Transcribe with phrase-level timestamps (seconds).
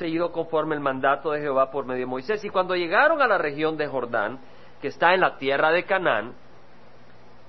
[0.00, 2.42] se ido conforme el mandato de Jehová por medio de Moisés.
[2.42, 4.40] Y cuando llegaron a la región de Jordán,
[4.80, 6.32] que está en la tierra de Canaán,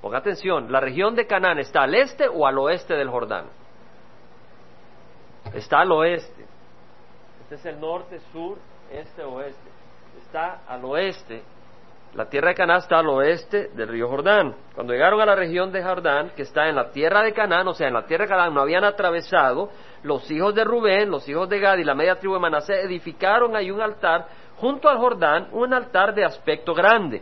[0.01, 3.45] ponga atención, la región de Canaán está al este o al oeste del Jordán.
[5.53, 6.45] Está al oeste.
[7.43, 8.57] Este es el norte, sur,
[8.91, 9.70] este, oeste.
[10.21, 11.41] Está al oeste
[12.13, 14.54] la tierra de Canaán está al oeste del río Jordán.
[14.75, 17.73] Cuando llegaron a la región de Jordán, que está en la tierra de Canaán, o
[17.73, 19.70] sea, en la tierra de Canaán no habían atravesado,
[20.04, 23.55] los hijos de Rubén, los hijos de Gad y la media tribu de Manasés edificaron
[23.55, 24.26] ahí un altar
[24.57, 27.21] junto al Jordán, un altar de aspecto grande.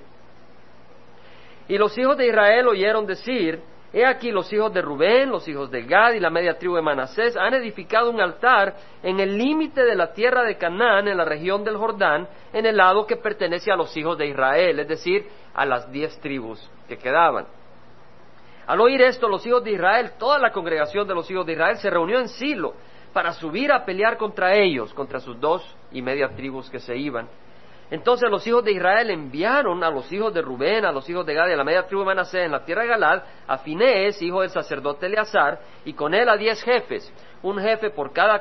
[1.68, 5.72] Y los hijos de Israel oyeron decir, He aquí los hijos de Rubén, los hijos
[5.72, 9.84] de Gad y la media tribu de Manasés han edificado un altar en el límite
[9.84, 13.72] de la tierra de Canaán, en la región del Jordán, en el lado que pertenece
[13.72, 17.48] a los hijos de Israel, es decir, a las diez tribus que quedaban.
[18.70, 21.78] Al oír esto, los hijos de Israel, toda la congregación de los hijos de Israel
[21.78, 22.76] se reunió en Silo
[23.12, 27.28] para subir a pelear contra ellos, contra sus dos y media tribus que se iban.
[27.90, 31.34] Entonces los hijos de Israel enviaron a los hijos de Rubén, a los hijos de
[31.34, 34.22] Gad y a la media tribu de Manasés en la tierra de Galad, a Finés,
[34.22, 38.40] hijo del sacerdote Eleazar, y con él a diez jefes, un jefe por cada,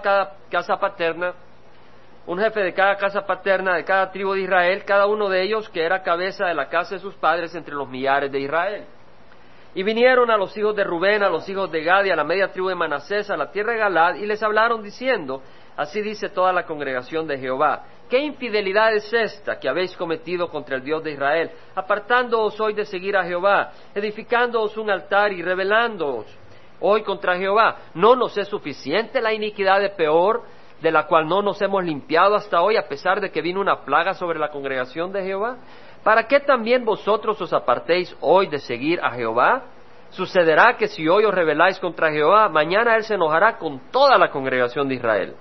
[0.51, 1.33] casa paterna,
[2.27, 5.71] un jefe de cada casa paterna de cada tribu de Israel, cada uno de ellos
[5.71, 8.85] que era cabeza de la casa de sus padres entre los millares de Israel.
[9.79, 12.25] Y vinieron a los hijos de Rubén, a los hijos de Gad y a la
[12.25, 15.41] media tribu de Manasés, a la tierra de Galad, y les hablaron diciendo,
[15.77, 20.75] así dice toda la congregación de Jehová, ¿Qué infidelidad es esta que habéis cometido contra
[20.75, 26.27] el Dios de Israel, apartándoos hoy de seguir a Jehová, edificándoos un altar y rebelándoos
[26.81, 27.77] hoy contra Jehová?
[27.95, 30.43] ¿No nos es suficiente la iniquidad de peor,
[30.81, 33.85] de la cual no nos hemos limpiado hasta hoy, a pesar de que vino una
[33.85, 35.59] plaga sobre la congregación de Jehová?
[36.09, 39.65] ¿Para qué también vosotros os apartéis hoy de seguir a Jehová?
[40.09, 44.31] Sucederá que si hoy os rebeláis contra Jehová, mañana Él se enojará con toda la
[44.31, 45.35] congregación de Israel.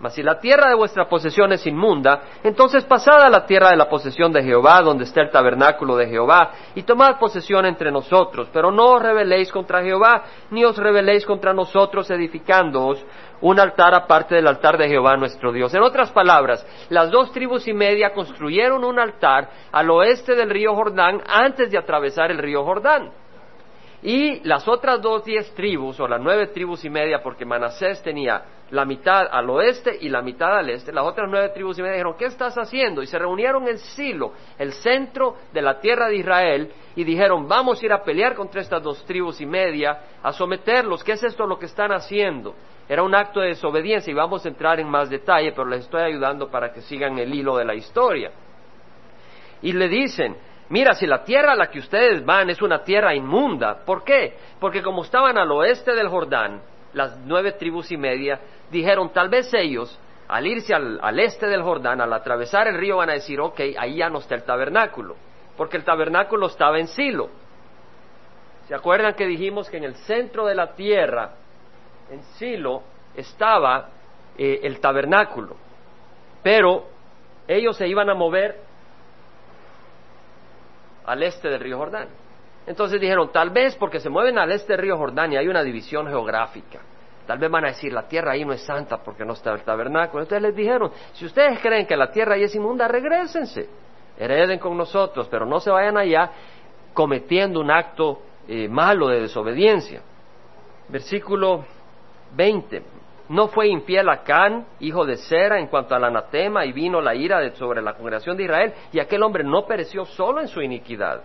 [0.00, 3.76] Mas si la tierra de vuestra posesión es inmunda, entonces pasad a la tierra de
[3.76, 8.48] la posesión de Jehová, donde está el tabernáculo de Jehová, y tomad posesión entre nosotros,
[8.52, 13.06] pero no os rebeléis contra Jehová, ni os rebeléis contra nosotros, edificándoos
[13.40, 15.74] un altar aparte del altar de Jehová nuestro Dios.
[15.74, 20.74] En otras palabras, las dos tribus y media construyeron un altar al oeste del río
[20.74, 23.10] Jordán antes de atravesar el río Jordán.
[24.02, 28.42] Y las otras dos diez tribus, o las nueve tribus y media, porque Manasés tenía
[28.70, 31.94] la mitad al oeste y la mitad al este, las otras nueve tribus y media
[31.94, 33.02] dijeron, ¿qué estás haciendo?
[33.02, 37.82] Y se reunieron en Silo, el centro de la tierra de Israel, y dijeron, vamos
[37.82, 41.46] a ir a pelear contra estas dos tribus y media, a someterlos, ¿qué es esto
[41.46, 42.54] lo que están haciendo?
[42.88, 46.02] Era un acto de desobediencia y vamos a entrar en más detalle, pero les estoy
[46.02, 48.30] ayudando para que sigan el hilo de la historia.
[49.60, 50.36] Y le dicen,
[50.70, 54.36] Mira, si la tierra a la que ustedes van es una tierra inmunda, ¿por qué?
[54.60, 56.60] Porque como estaban al oeste del Jordán,
[56.92, 58.38] las nueve tribus y media,
[58.70, 63.10] dijeron, tal vez ellos, al irse al, este del Jordán, al atravesar el río, van
[63.10, 65.16] a decir, ok, ahí ya no está el tabernáculo,
[65.56, 67.30] porque el tabernáculo estaba en Silo.
[68.66, 71.30] ¿Se acuerdan que dijimos que en el centro de la tierra,
[72.10, 72.82] en Silo,
[73.14, 73.88] estaba
[74.36, 75.56] eh, el tabernáculo?
[76.42, 76.84] Pero
[77.46, 78.67] ellos se iban a mover
[81.08, 82.08] al este del río Jordán.
[82.66, 85.62] Entonces dijeron, tal vez porque se mueven al este del río Jordán y hay una
[85.62, 86.80] división geográfica.
[87.26, 89.62] Tal vez van a decir, la tierra ahí no es santa porque no está el
[89.62, 90.22] tabernáculo.
[90.22, 93.68] Entonces les dijeron, si ustedes creen que la tierra ahí es inmunda, regresense,
[94.18, 96.30] hereden con nosotros, pero no se vayan allá
[96.94, 100.02] cometiendo un acto eh, malo de desobediencia.
[100.88, 101.64] Versículo
[102.34, 102.82] 20.
[103.28, 107.14] No fue infiel a Can, hijo de Sera, en cuanto al anatema, y vino la
[107.14, 110.62] ira de, sobre la congregación de Israel, y aquel hombre no pereció solo en su
[110.62, 111.22] iniquidad.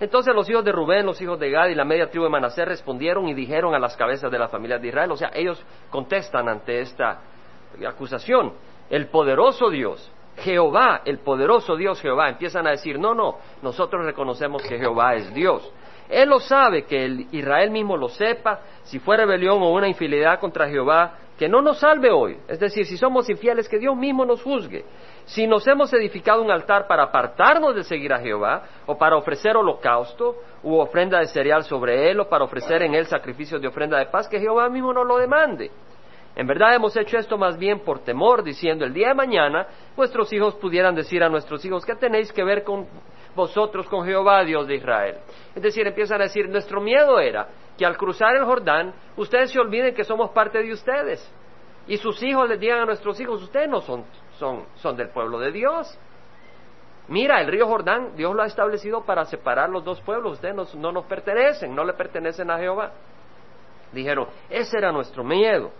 [0.00, 2.66] Entonces los hijos de Rubén, los hijos de Gad y la media tribu de Manasés
[2.66, 6.48] respondieron y dijeron a las cabezas de la familia de Israel, o sea, ellos contestan
[6.48, 7.20] ante esta
[7.86, 8.52] acusación,
[8.88, 14.62] el poderoso Dios, Jehová, el poderoso Dios Jehová, empiezan a decir, no, no, nosotros reconocemos
[14.62, 15.68] que Jehová es Dios.
[16.08, 20.40] Él lo sabe, que el Israel mismo lo sepa, si fue rebelión o una infidelidad
[20.40, 22.36] contra Jehová, que no nos salve hoy.
[22.48, 24.84] Es decir, si somos infieles, que Dios mismo nos juzgue.
[25.26, 29.56] Si nos hemos edificado un altar para apartarnos de seguir a Jehová, o para ofrecer
[29.56, 33.98] holocausto, u ofrenda de cereal sobre él, o para ofrecer en él sacrificios de ofrenda
[33.98, 35.70] de paz, que Jehová mismo nos lo demande.
[36.34, 39.66] En verdad hemos hecho esto más bien por temor, diciendo el día de mañana
[39.96, 42.86] vuestros hijos pudieran decir a nuestros hijos, ¿qué tenéis que ver con
[43.38, 45.18] vosotros con Jehová, Dios de Israel.
[45.54, 47.48] Es decir, empiezan a decir, nuestro miedo era
[47.78, 51.32] que al cruzar el Jordán, ustedes se olviden que somos parte de ustedes.
[51.86, 54.04] Y sus hijos les digan a nuestros hijos, ustedes no son,
[54.38, 55.96] son, son del pueblo de Dios.
[57.06, 60.32] Mira, el río Jordán, Dios lo ha establecido para separar los dos pueblos.
[60.34, 62.90] Ustedes no nos pertenecen, no le pertenecen a Jehová.
[63.92, 65.70] Dijeron, ese era nuestro miedo.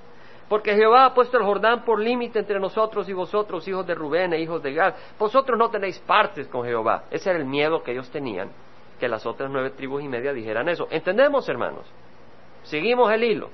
[0.49, 4.33] Porque Jehová ha puesto el Jordán por límite entre nosotros y vosotros, hijos de Rubén
[4.33, 4.95] e hijos de Gad.
[5.19, 7.05] Vosotros no tenéis partes con Jehová.
[7.11, 8.51] Ese era el miedo que ellos tenían,
[8.99, 10.89] que las otras nueve tribus y media dijeran eso.
[10.91, 11.85] ¿Entendemos, hermanos?
[12.63, 13.51] Seguimos el hilo.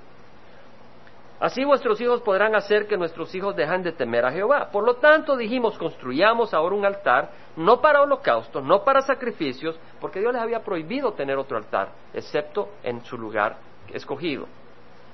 [1.40, 4.70] Así vuestros hijos podrán hacer que nuestros hijos dejan de temer a Jehová.
[4.70, 10.20] Por lo tanto, dijimos, construyamos ahora un altar, no para holocaustos, no para sacrificios, porque
[10.20, 13.56] Dios les había prohibido tener otro altar, excepto en su lugar
[13.92, 14.46] escogido.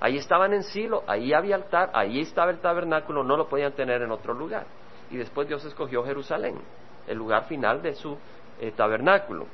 [0.01, 4.01] Ahí estaban en Silo, ahí había altar, ahí estaba el tabernáculo, no lo podían tener
[4.01, 4.67] en otro lugar.
[5.11, 6.59] Y después Dios escogió Jerusalén,
[7.07, 8.17] el lugar final de su
[8.61, 9.47] eh, tabernáculo.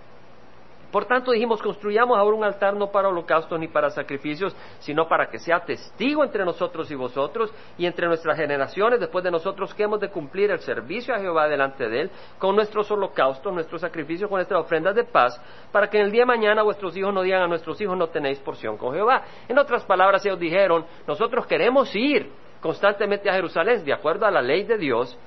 [0.91, 5.29] Por tanto dijimos, construyamos ahora un altar no para holocaustos ni para sacrificios, sino para
[5.29, 9.83] que sea testigo entre nosotros y vosotros y entre nuestras generaciones después de nosotros que
[9.83, 14.29] hemos de cumplir el servicio a Jehová delante de él con nuestros holocaustos, nuestros sacrificios,
[14.29, 15.41] con nuestras ofrendas de paz,
[15.73, 18.09] para que en el día de mañana vuestros hijos no digan a nuestros hijos no
[18.09, 19.23] tenéis porción con Jehová.
[19.49, 22.31] En otras palabras, ellos dijeron, nosotros queremos ir
[22.61, 25.19] constantemente a Jerusalén, de acuerdo a la ley de Dios,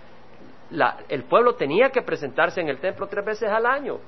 [1.10, 4.00] el pueblo tenía que presentarse en el templo tres veces al año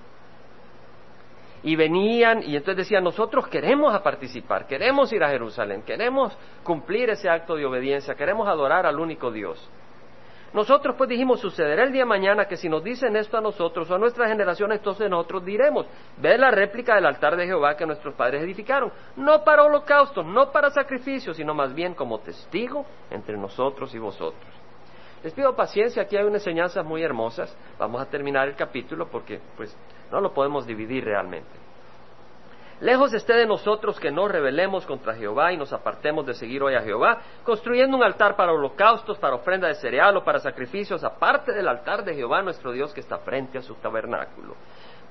[1.63, 7.29] y venían y entonces decían, nosotros queremos participar, queremos ir a Jerusalén, queremos cumplir ese
[7.29, 9.69] acto de obediencia, queremos adorar al único Dios.
[10.53, 13.89] Nosotros pues dijimos, sucederá el día de mañana que si nos dicen esto a nosotros
[13.89, 15.85] o a nuestra generación, entonces nosotros diremos,
[16.17, 20.51] ve la réplica del altar de Jehová que nuestros padres edificaron, no para holocaustos, no
[20.51, 24.51] para sacrificios, sino más bien como testigo entre nosotros y vosotros.
[25.23, 29.39] Les pido paciencia, aquí hay unas enseñanzas muy hermosas, vamos a terminar el capítulo porque
[29.55, 29.73] pues
[30.11, 31.61] no lo podemos dividir realmente.
[32.81, 36.73] Lejos esté de nosotros que no rebelemos contra Jehová y nos apartemos de seguir hoy
[36.73, 41.53] a Jehová, construyendo un altar para holocaustos, para ofrenda de cereal o para sacrificios, aparte
[41.53, 44.55] del altar de Jehová nuestro Dios que está frente a su tabernáculo.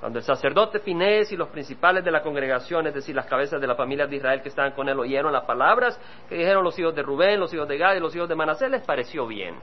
[0.00, 3.67] Cuando el sacerdote Finés y los principales de la congregación, es decir, las cabezas de
[3.69, 6.94] la familia de Israel que estaban con él, oyeron las palabras que dijeron los hijos
[6.96, 9.55] de Rubén, los hijos de Gad y los hijos de Manasés, les pareció bien.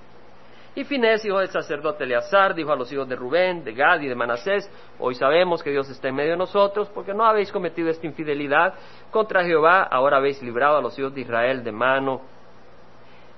[0.77, 4.07] Y Finés, hijo del sacerdote Eleazar, dijo a los hijos de Rubén, de Gad y
[4.07, 4.69] de Manasés,
[4.99, 8.75] hoy sabemos que Dios está en medio de nosotros, porque no habéis cometido esta infidelidad
[9.09, 12.21] contra Jehová, ahora habéis librado a los hijos de Israel de mano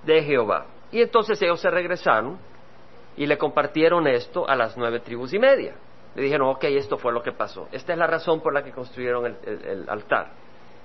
[0.03, 0.65] de Jehová.
[0.91, 2.37] Y entonces ellos se regresaron
[3.15, 5.75] y le compartieron esto a las nueve tribus y media.
[6.15, 7.69] Le dijeron, ok, esto fue lo que pasó.
[7.71, 10.38] Esta es la razón por la que construyeron el altar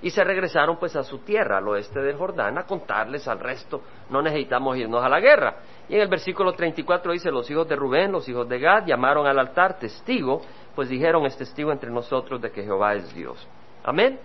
[0.04, 3.80] y se regresaron pues a su tierra, al oeste del Jordán, a contarles al resto,
[4.10, 5.56] no necesitamos irnos a la guerra.
[5.88, 9.26] Y en el versículo 34 dice, los hijos de Rubén, los hijos de Gad, llamaron
[9.26, 10.42] al altar testigo,
[10.74, 13.48] pues dijeron, es testigo entre nosotros de que Jehová es Dios.
[13.82, 14.20] Amén.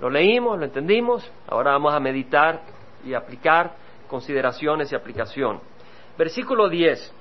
[0.00, 2.60] Lo leímos, lo entendimos, ahora vamos a meditar
[3.04, 3.76] y aplicar
[4.08, 5.60] consideraciones y aplicación.
[6.18, 7.14] Versículo 10.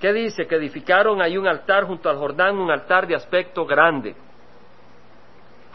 [0.00, 0.46] ¿Qué dice?
[0.46, 4.16] Que edificaron ahí un altar junto al Jordán, un altar de aspecto grande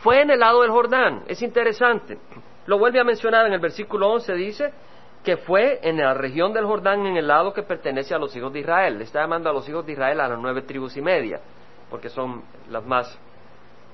[0.06, 1.24] fue en el lado del Jordán.
[1.26, 2.20] Es interesante.
[2.68, 4.72] Lo vuelve a mencionar en el versículo 11, dice
[5.24, 8.54] que fue en la región del Jordán, en el lado que pertenece a los hijos
[8.54, 9.00] de Israel.
[9.00, 11.40] Le está llamando a los hijos de Israel a las nueve tribus y media,
[11.90, 13.18] porque son las más,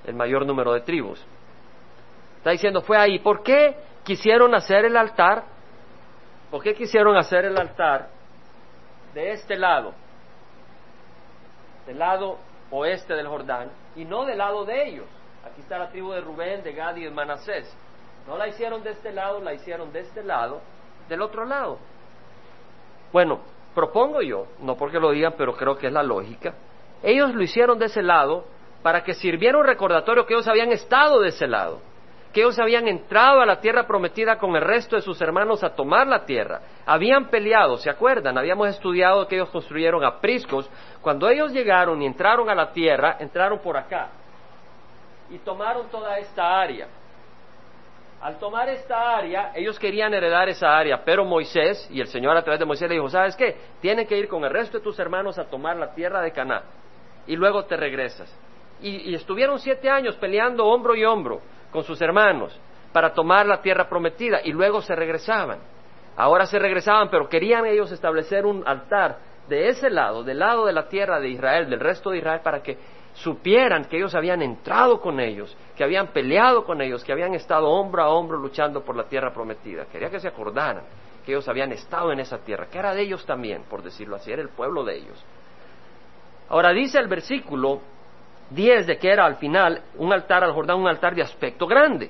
[0.05, 1.25] el mayor número de tribus.
[2.39, 3.19] Está diciendo, fue ahí.
[3.19, 5.45] ¿Por qué quisieron hacer el altar?
[6.49, 8.09] ¿Por qué quisieron hacer el altar
[9.13, 9.93] de este lado?
[11.87, 12.37] Del lado
[12.69, 15.20] oeste del Jordán y no del lado de ellos.
[15.45, 17.75] Aquí está la tribu de Rubén, de Gad y de Manasés.
[18.27, 20.61] No la hicieron de este lado, la hicieron de este lado,
[21.09, 21.79] del otro lado.
[23.11, 23.39] Bueno,
[23.73, 26.53] propongo yo, no porque lo digan, pero creo que es la lógica,
[27.03, 28.45] ellos lo hicieron de ese lado
[28.83, 31.79] para que sirviera un recordatorio que ellos habían estado de ese lado,
[32.31, 35.75] que ellos habían entrado a la tierra prometida con el resto de sus hermanos a
[35.75, 38.37] tomar la tierra, habían peleado, ¿se acuerdan?
[38.37, 40.69] Habíamos estudiado que ellos construyeron apriscos,
[41.01, 44.09] cuando ellos llegaron y entraron a la tierra, entraron por acá,
[45.31, 46.87] y tomaron toda esta área.
[48.21, 52.43] Al tomar esta área, ellos querían heredar esa área, pero Moisés y el Señor a
[52.43, 53.57] través de Moisés le dijo, ¿sabes qué?
[53.81, 56.63] Tienen que ir con el resto de tus hermanos a tomar la tierra de Canaán
[57.25, 58.31] y luego te regresas.
[58.79, 62.59] Y, y estuvieron siete años peleando hombro y hombro con sus hermanos
[62.93, 65.59] para tomar la tierra prometida y luego se regresaban.
[66.15, 70.73] Ahora se regresaban, pero querían ellos establecer un altar de ese lado, del lado de
[70.73, 72.77] la tierra de Israel, del resto de Israel, para que
[73.13, 77.69] supieran que ellos habían entrado con ellos, que habían peleado con ellos, que habían estado
[77.69, 79.85] hombro a hombro luchando por la tierra prometida.
[79.85, 80.83] Quería que se acordaran
[81.25, 84.31] que ellos habían estado en esa tierra, que era de ellos también, por decirlo así,
[84.31, 85.23] era el pueblo de ellos.
[86.49, 87.79] Ahora dice el versículo
[88.49, 92.09] 10 de que era al final un altar al Jordán, un altar de aspecto grande.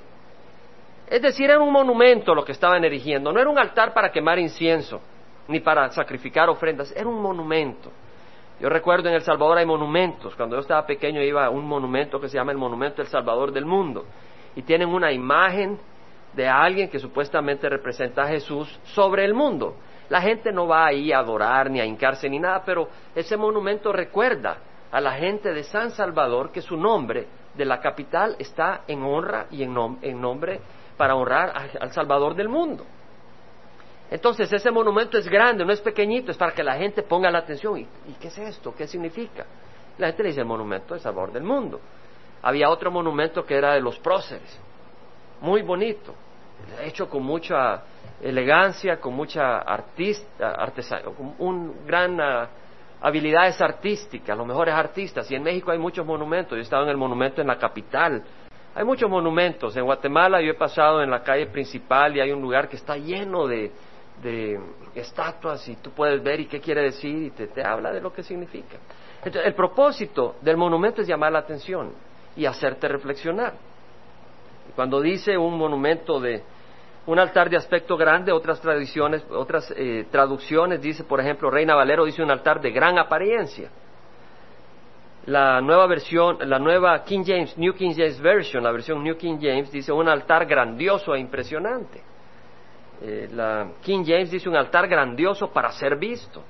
[1.08, 4.38] Es decir, era un monumento lo que estaban erigiendo, no era un altar para quemar
[4.38, 5.00] incienso,
[5.48, 7.92] ni para sacrificar ofrendas, era un monumento.
[8.62, 10.36] Yo recuerdo en El Salvador hay monumentos.
[10.36, 13.50] Cuando yo estaba pequeño iba a un monumento que se llama el Monumento del Salvador
[13.50, 14.04] del Mundo.
[14.54, 15.80] Y tienen una imagen
[16.32, 19.74] de alguien que supuestamente representa a Jesús sobre el mundo.
[20.10, 23.92] La gente no va ahí a adorar ni a hincarse ni nada, pero ese monumento
[23.92, 24.58] recuerda
[24.92, 27.26] a la gente de San Salvador que su nombre
[27.56, 29.74] de la capital está en honra y en,
[30.20, 30.60] nombre
[30.96, 32.86] para honrar al Salvador del mundo.
[34.12, 37.38] Entonces ese monumento es grande, no es pequeñito, es para que la gente ponga la
[37.38, 37.78] atención.
[37.78, 37.86] ¿Y,
[38.20, 38.74] qué es esto?
[38.76, 39.46] ¿Qué significa?
[39.96, 41.80] La gente le dice el monumento del Salvador del mundo.
[42.42, 44.60] Había otro monumento que era de los próceres,
[45.40, 46.14] muy bonito,
[46.82, 47.84] hecho con mucha
[48.20, 50.56] elegancia, con mucha artista,
[51.16, 52.46] con un gran uh,
[53.00, 55.30] habilidades artísticas, los mejores artistas.
[55.30, 56.50] Y en México hay muchos monumentos.
[56.50, 58.22] Yo he estado en el monumento en la capital.
[58.74, 59.74] Hay muchos monumentos.
[59.74, 62.98] En Guatemala yo he pasado en la calle principal y hay un lugar que está
[62.98, 63.72] lleno de,
[64.22, 64.58] de
[64.94, 68.12] estatuas y tú puedes ver y qué quiere decir y te, te habla de lo
[68.12, 68.78] que significa.
[69.18, 71.92] Entonces, el propósito del monumento es llamar la atención
[72.36, 73.54] y hacerte reflexionar.
[74.74, 76.42] Cuando dice un monumento de
[77.06, 82.04] un altar de aspecto grande, otras tradiciones, otras eh, traducciones dice, por ejemplo, Reina Valero
[82.04, 83.70] dice un altar de gran apariencia.
[85.26, 89.38] La nueva versión, la nueva King James, New King James Version, la versión New King
[89.40, 92.02] James dice un altar grandioso e impresionante.
[93.04, 96.44] Eh, la King James dice un altar grandioso para ser visto.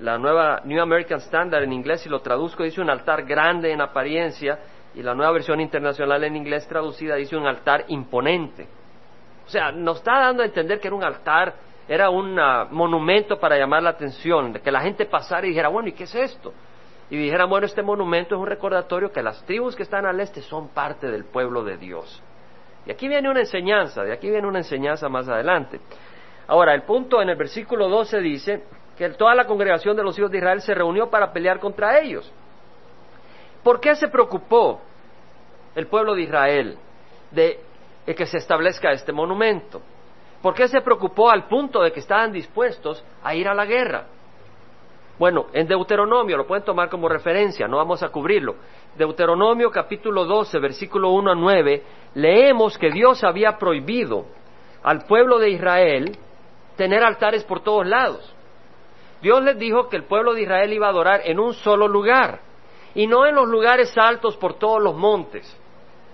[0.00, 3.80] La nueva New American Standard en inglés, si lo traduzco, dice un altar grande en
[3.80, 4.58] apariencia
[4.92, 8.66] y la nueva versión internacional en inglés traducida dice un altar imponente.
[9.46, 11.54] O sea, nos está dando a entender que era un altar,
[11.86, 15.68] era un ah, monumento para llamar la atención, de que la gente pasara y dijera,
[15.68, 16.52] bueno, ¿y qué es esto?
[17.08, 20.42] Y dijera, bueno, este monumento es un recordatorio que las tribus que están al este
[20.42, 22.20] son parte del pueblo de Dios.
[22.86, 25.80] Y aquí viene una enseñanza, de aquí viene una enseñanza más adelante.
[26.48, 28.64] Ahora, el punto en el versículo 12 dice
[28.98, 32.30] que toda la congregación de los hijos de Israel se reunió para pelear contra ellos.
[33.62, 34.80] ¿Por qué se preocupó
[35.74, 36.76] el pueblo de Israel
[37.30, 37.60] de
[38.04, 39.80] que se establezca este monumento?
[40.42, 44.06] ¿Por qué se preocupó al punto de que estaban dispuestos a ir a la guerra?
[45.18, 48.56] Bueno, en Deuteronomio, lo pueden tomar como referencia, no vamos a cubrirlo.
[48.96, 51.82] Deuteronomio capítulo 12, versículo 1 a 9,
[52.14, 54.26] leemos que Dios había prohibido
[54.82, 56.18] al pueblo de Israel
[56.76, 58.34] tener altares por todos lados.
[59.22, 62.40] Dios les dijo que el pueblo de Israel iba a adorar en un solo lugar
[62.94, 65.58] y no en los lugares altos por todos los montes.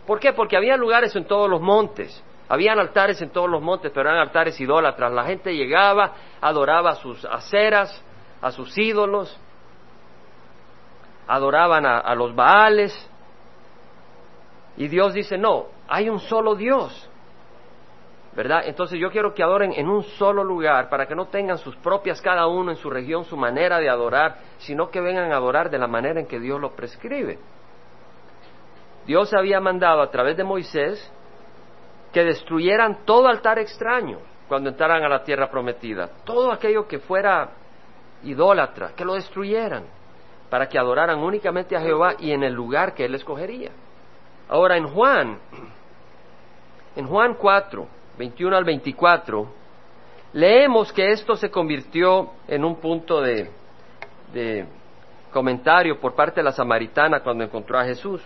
[0.07, 0.33] ¿Por qué?
[0.33, 4.21] Porque había lugares en todos los montes, habían altares en todos los montes, pero eran
[4.21, 5.13] altares idólatras.
[5.13, 8.05] La gente llegaba, adoraba a sus aceras,
[8.41, 9.39] a sus ídolos,
[11.29, 12.93] adoraban a, los Baales.
[14.77, 17.09] Y Dios dice, no, hay un solo Dios.
[18.35, 18.63] ¿verdad?
[18.67, 22.23] Entonces yo quiero que adoren en un solo lugar para que no tengan sus propias
[22.23, 25.79] cada uno en su región su manera de adorar, sino que vengan a adorar de
[25.79, 27.39] la manera en que Dios lo prescribe.
[29.07, 31.13] Dios había mandado a través de Moisés
[32.13, 37.51] que destruyeran todo altar extraño cuando entraran a la tierra prometida, todo aquello que fuera
[38.23, 39.85] idólatra, que lo destruyeran,
[40.51, 43.71] para que adoraran únicamente a Jehová y en el lugar que Él escogería.
[44.49, 45.39] Ahora en Juan,
[46.97, 47.87] en Juan 4,
[48.17, 49.49] 21 al 24,
[50.33, 53.51] leemos que esto se convirtió en un punto de,
[54.33, 54.67] de
[55.33, 58.23] comentario por parte de la samaritana cuando encontró a Jesús.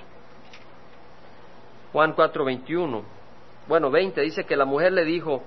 [1.93, 3.03] Juan 4, 21.
[3.69, 5.43] Bueno, 20 dice que la mujer le dijo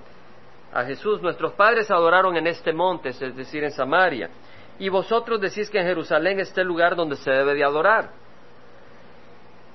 [0.72, 4.28] a Jesús, nuestros padres adoraron en este monte, es decir, en Samaria,
[4.78, 8.10] y vosotros decís que en Jerusalén está el lugar donde se debe de adorar.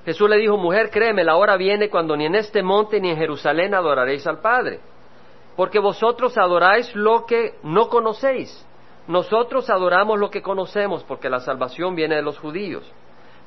[0.06, 3.18] Jesús le dijo, mujer, créeme, la hora viene cuando ni en este monte ni en
[3.18, 4.80] Jerusalén adoraréis al Padre,
[5.56, 8.68] porque vosotros adoráis lo que no conocéis.
[9.08, 12.90] Nosotros adoramos lo que conocemos, porque la salvación viene de los judíos.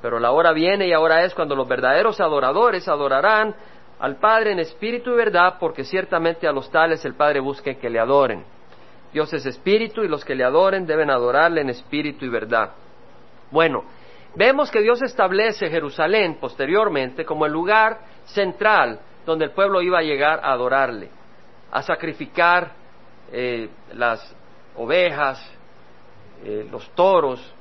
[0.02, 3.54] Pero la hora viene y ahora es cuando los verdaderos adoradores adorarán
[3.98, 7.88] al Padre en espíritu y verdad, porque ciertamente a los tales el Padre busca que
[7.88, 8.44] le adoren.
[9.14, 12.72] Dios es espíritu y los que le adoren deben adorarle en espíritu y verdad.
[13.50, 13.84] Bueno,
[14.36, 20.02] Vemos que Dios establece Jerusalén posteriormente como el lugar central donde el pueblo iba a
[20.02, 21.08] llegar a adorarle,
[21.70, 22.72] a sacrificar
[23.32, 24.34] eh, las
[24.76, 25.40] ovejas,
[26.44, 27.54] eh, los toros,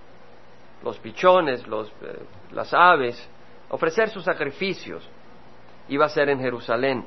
[0.83, 2.19] los pichones, eh,
[2.51, 3.29] las aves,
[3.69, 5.07] ofrecer sus sacrificios.
[5.89, 7.05] Iba a ser en Jerusalén.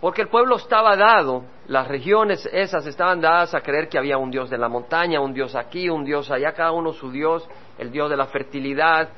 [0.00, 4.30] Porque el pueblo estaba dado, las regiones esas estaban dadas a creer que había un
[4.30, 7.48] Dios de la montaña, un Dios aquí, un Dios allá, cada uno su Dios,
[7.78, 9.08] el Dios de la fertilidad.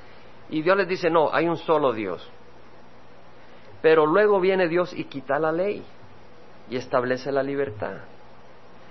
[0.50, 2.30] Y Dios les dice, no, hay un solo Dios.
[3.82, 5.84] Pero luego viene Dios y quita la ley
[6.70, 7.98] y establece la libertad.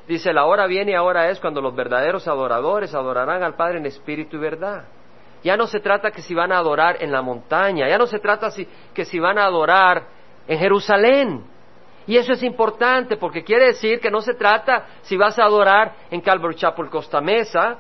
[0.08, 3.86] Dice, la hora viene y ahora es cuando los verdaderos adoradores adorarán al Padre en
[3.86, 4.86] espíritu y verdad.
[5.44, 8.20] Ya no se trata que si van a adorar en la montaña, ya no se
[8.20, 10.04] trata si, que si van a adorar
[10.48, 11.44] en Jerusalén,
[12.08, 15.94] Y eso es importante porque quiere decir que no se trata si vas a adorar
[16.10, 17.78] en Calvary Chapel Costa Mesa,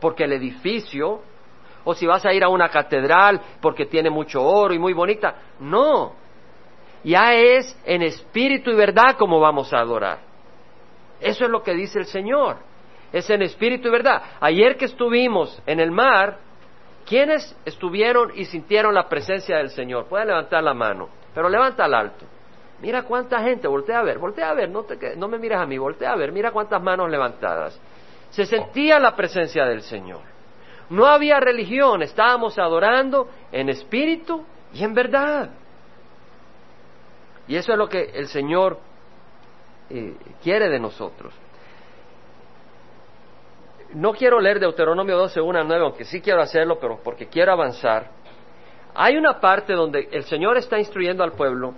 [0.00, 1.22] porque el edificio,
[1.84, 5.36] o si vas a ir a una catedral porque tiene mucho oro y muy bonita.
[5.60, 6.14] No,
[7.04, 10.18] ya es en espíritu y verdad como vamos a adorar.
[11.20, 12.56] Eso es lo que dice el Señor.
[13.12, 14.22] Es en espíritu y verdad.
[14.40, 16.38] Ayer que estuvimos en el mar,
[17.06, 20.06] ¿quiénes estuvieron y sintieron la presencia del Señor?
[20.06, 22.26] Pueden levantar la mano, pero levanta al alto.
[22.82, 26.12] Mira cuánta gente, voltea a ver, voltea a ver, no, me mires a mí, voltea
[26.12, 27.80] a ver, mira cuántas manos levantadas.
[28.30, 30.22] Se sentía la presencia del Señor.
[30.90, 35.50] No había religión, estábamos adorando en espíritu y en verdad.
[37.46, 38.80] Y eso es lo que el Señor
[39.88, 41.32] eh, quiere de nosotros.
[43.94, 47.52] No quiero leer Deuteronomio 12, 1 a 9, aunque sí quiero hacerlo, pero porque quiero
[47.52, 48.10] avanzar.
[48.92, 51.74] Hay una parte donde el Señor está instruyendo al pueblo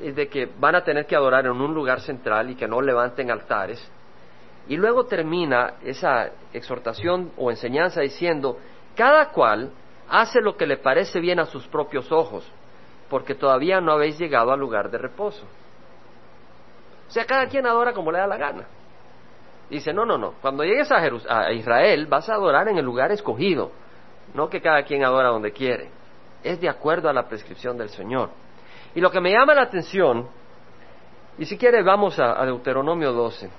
[0.00, 3.30] de que van a tener que adorar en un lugar central y que no levanten
[3.30, 3.90] altares.
[4.68, 8.58] Y luego termina esa exhortación o enseñanza diciendo,
[8.94, 9.70] cada cual
[10.08, 12.50] hace lo que le parece bien a sus propios ojos,
[13.08, 15.44] porque todavía no habéis llegado al lugar de reposo.
[17.08, 18.64] O sea, cada quien adora como le da la gana.
[19.70, 23.10] Dice, no, no, no, cuando llegues a, a Israel vas a adorar en el lugar
[23.12, 23.70] escogido,
[24.34, 25.90] no que cada quien adora donde quiere.
[26.42, 28.30] Es de acuerdo a la prescripción del Señor.
[28.96, 30.26] Y lo que me llama la atención,
[31.36, 33.50] y si quiere vamos a, Deuteronomio 12,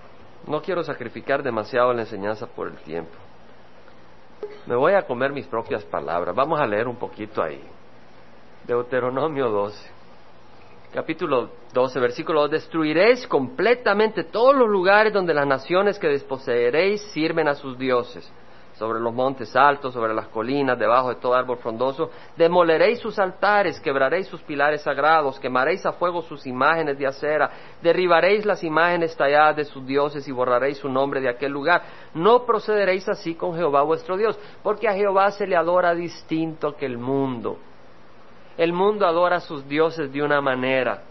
[0.48, 3.13] no quiero sacrificar demasiado la enseñanza por el tiempo.
[4.65, 6.36] Me voy a comer mis propias palabras.
[6.36, 7.62] Vamos a leer un poquito ahí.
[8.65, 9.91] Deuteronomio 12.
[10.91, 12.51] Capítulo 12, versículo 2.
[12.51, 18.27] Destruiréis completamente todos los lugares donde las naciones que desposeeréis sirven a sus dioses
[18.77, 22.12] sobre los montes altos, sobre las colinas, debajo de todo árbol frondoso.
[22.36, 27.50] Demoleréis sus altares, quebraréis sus pilares sagrados, quemaréis a fuego sus imágenes de acera,
[27.81, 31.81] derribaréis las imágenes talladas de sus dioses y borraréis su nombre de aquel lugar.
[32.13, 36.85] No procederéis así con Jehová vuestro Dios, porque a Jehová se le adora distinto que
[36.85, 37.57] el mundo.
[38.57, 41.03] El mundo adora a sus dioses de una manera.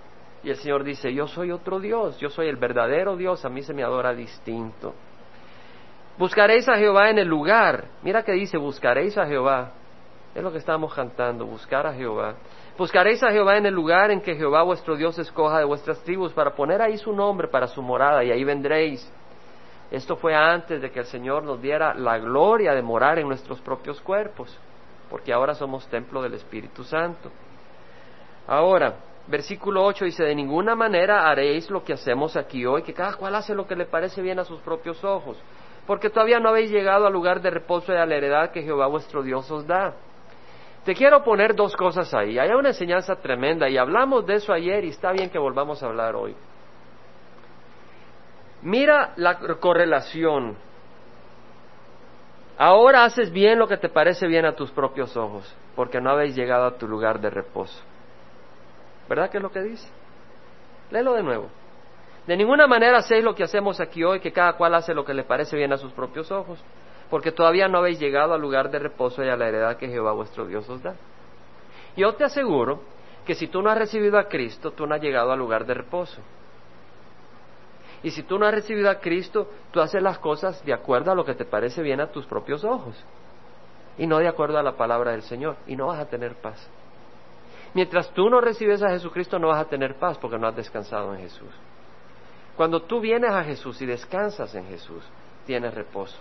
[0.45, 3.63] Y el Señor dice, yo soy otro Dios, yo soy el verdadero Dios, a mí
[3.63, 4.95] se me adora distinto.
[6.19, 7.85] Buscaréis a Jehová en el lugar.
[8.03, 9.73] Mira que dice, buscaréis a Jehová.
[10.35, 12.35] Es lo que estamos cantando, buscar a Jehová.
[12.79, 16.33] Buscaréis a Jehová en el lugar en que Jehová vuestro Dios escoja de vuestras tribus
[16.33, 19.11] para poner ahí su nombre para su morada y ahí vendréis.
[19.91, 23.61] Esto fue antes de que el Señor nos diera la gloria de morar en nuestros
[23.61, 24.59] propios cuerpos,
[25.09, 27.31] porque ahora somos templo del Espíritu Santo.
[28.47, 33.15] Ahora, versículo 8 dice, de ninguna manera haréis lo que hacemos aquí hoy, que cada
[33.15, 35.39] cual hace lo que le parece bien a sus propios ojos
[35.87, 38.87] porque todavía no habéis llegado al lugar de reposo y a la heredad que Jehová
[38.87, 39.95] vuestro Dios os da.
[40.85, 42.39] Te quiero poner dos cosas ahí.
[42.39, 45.87] Hay una enseñanza tremenda y hablamos de eso ayer y está bien que volvamos a
[45.87, 46.35] hablar hoy.
[48.63, 50.57] Mira la correlación.
[52.59, 56.35] Ahora haces bien lo que te parece bien a tus propios ojos, porque no habéis
[56.35, 57.83] llegado a tu lugar de reposo.
[59.09, 59.89] ¿Verdad que es lo que dice?
[60.91, 61.49] Léelo de nuevo.
[62.27, 65.15] De ninguna manera hacéis lo que hacemos aquí hoy, que cada cual hace lo que
[65.15, 66.59] le parece bien a sus propios ojos,
[67.09, 70.13] porque todavía no habéis llegado al lugar de reposo y a la heredad que Jehová
[70.13, 70.97] vuestro Dios os da.
[71.97, 72.81] Yo te aseguro
[73.25, 75.75] que si tú no has recibido a Cristo, tú no has llegado al lugar de
[75.75, 76.21] reposo.
[78.03, 81.15] Y si tú no has recibido a Cristo, tú haces las cosas de acuerdo a
[81.15, 83.03] lo que te parece bien a tus propios ojos
[83.99, 86.69] y no de acuerdo a la palabra del Señor y no vas a tener paz.
[87.75, 91.15] Mientras tú no recibes a Jesucristo no vas a tener paz porque no has descansado
[91.15, 91.51] en Jesús.
[92.57, 95.05] Cuando tú vienes a Jesús y descansas en Jesús,
[95.45, 96.19] tienes reposo.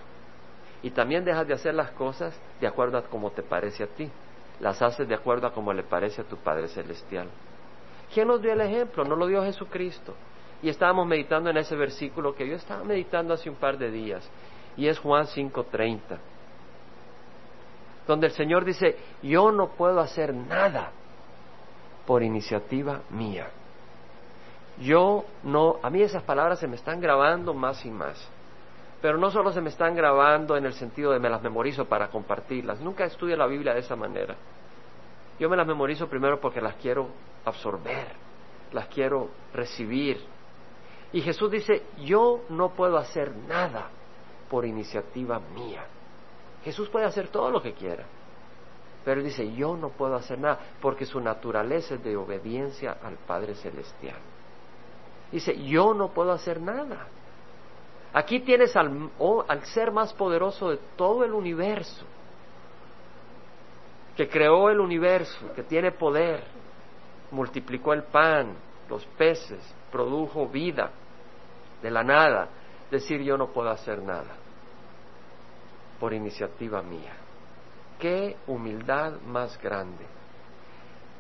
[0.83, 4.09] Y también dejas de hacer las cosas de acuerdo a como te parece a ti.
[4.59, 7.27] Las haces de acuerdo a como le parece a tu Padre Celestial.
[8.13, 9.03] ¿Quién nos dio el ejemplo?
[9.03, 10.13] No lo dio Jesucristo.
[10.61, 14.29] Y estábamos meditando en ese versículo que yo estaba meditando hace un par de días.
[14.77, 16.17] Y es Juan 5:30.
[18.07, 20.91] Donde el Señor dice, yo no puedo hacer nada
[22.05, 23.47] por iniciativa mía.
[24.79, 28.29] Yo no, a mí esas palabras se me están grabando más y más.
[29.01, 32.09] Pero no solo se me están grabando en el sentido de me las memorizo para
[32.09, 32.79] compartirlas.
[32.81, 34.35] Nunca estudio la Biblia de esa manera.
[35.39, 37.07] Yo me las memorizo primero porque las quiero
[37.45, 38.07] absorber,
[38.71, 40.23] las quiero recibir.
[41.11, 43.89] Y Jesús dice, yo no puedo hacer nada
[44.49, 45.85] por iniciativa mía.
[46.63, 48.05] Jesús puede hacer todo lo que quiera.
[49.03, 53.53] Pero dice, yo no puedo hacer nada porque su naturaleza es de obediencia al Padre
[53.53, 54.17] Celestial.
[55.31, 57.07] Dice, yo no puedo hacer nada.
[58.13, 59.09] Aquí tienes al,
[59.47, 62.05] al ser más poderoso de todo el universo,
[64.15, 66.43] que creó el universo, que tiene poder,
[67.31, 68.55] multiplicó el pan,
[68.89, 69.59] los peces,
[69.91, 70.91] produjo vida
[71.81, 72.47] de la nada,
[72.89, 74.35] decir yo no puedo hacer nada
[75.99, 77.13] por iniciativa mía.
[77.99, 80.05] Qué humildad más grande.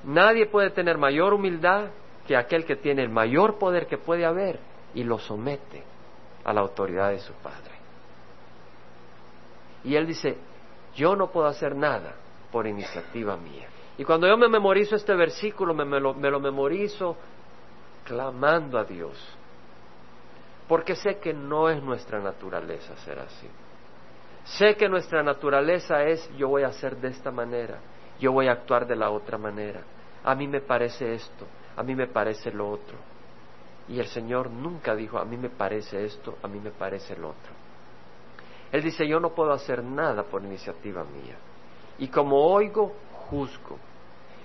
[0.03, 1.89] Nadie puede tener mayor humildad
[2.27, 4.59] que aquel que tiene el mayor poder que puede haber
[4.93, 5.83] y lo somete
[6.43, 7.71] a la autoridad de su Padre.
[9.83, 10.37] Y él dice,
[10.95, 12.15] yo no puedo hacer nada
[12.51, 13.67] por iniciativa mía.
[13.97, 17.15] Y cuando yo me memorizo este versículo, me, lo, lo memorizo
[18.03, 19.17] clamando a Dios,
[20.67, 23.47] porque sé que no es nuestra naturaleza ser así.
[24.45, 27.79] Sé que nuestra naturaleza es yo voy a hacer de esta manera,
[28.19, 29.81] yo voy a actuar de la otra manera.
[30.23, 32.97] A mí me parece esto, a mí me parece lo otro.
[33.87, 37.29] Y el Señor nunca dijo, a mí me parece esto, a mí me parece lo
[37.29, 37.53] otro.
[38.71, 41.35] Él dice, yo no puedo hacer nada por iniciativa mía.
[41.99, 42.93] Y como oigo,
[43.29, 43.77] juzgo.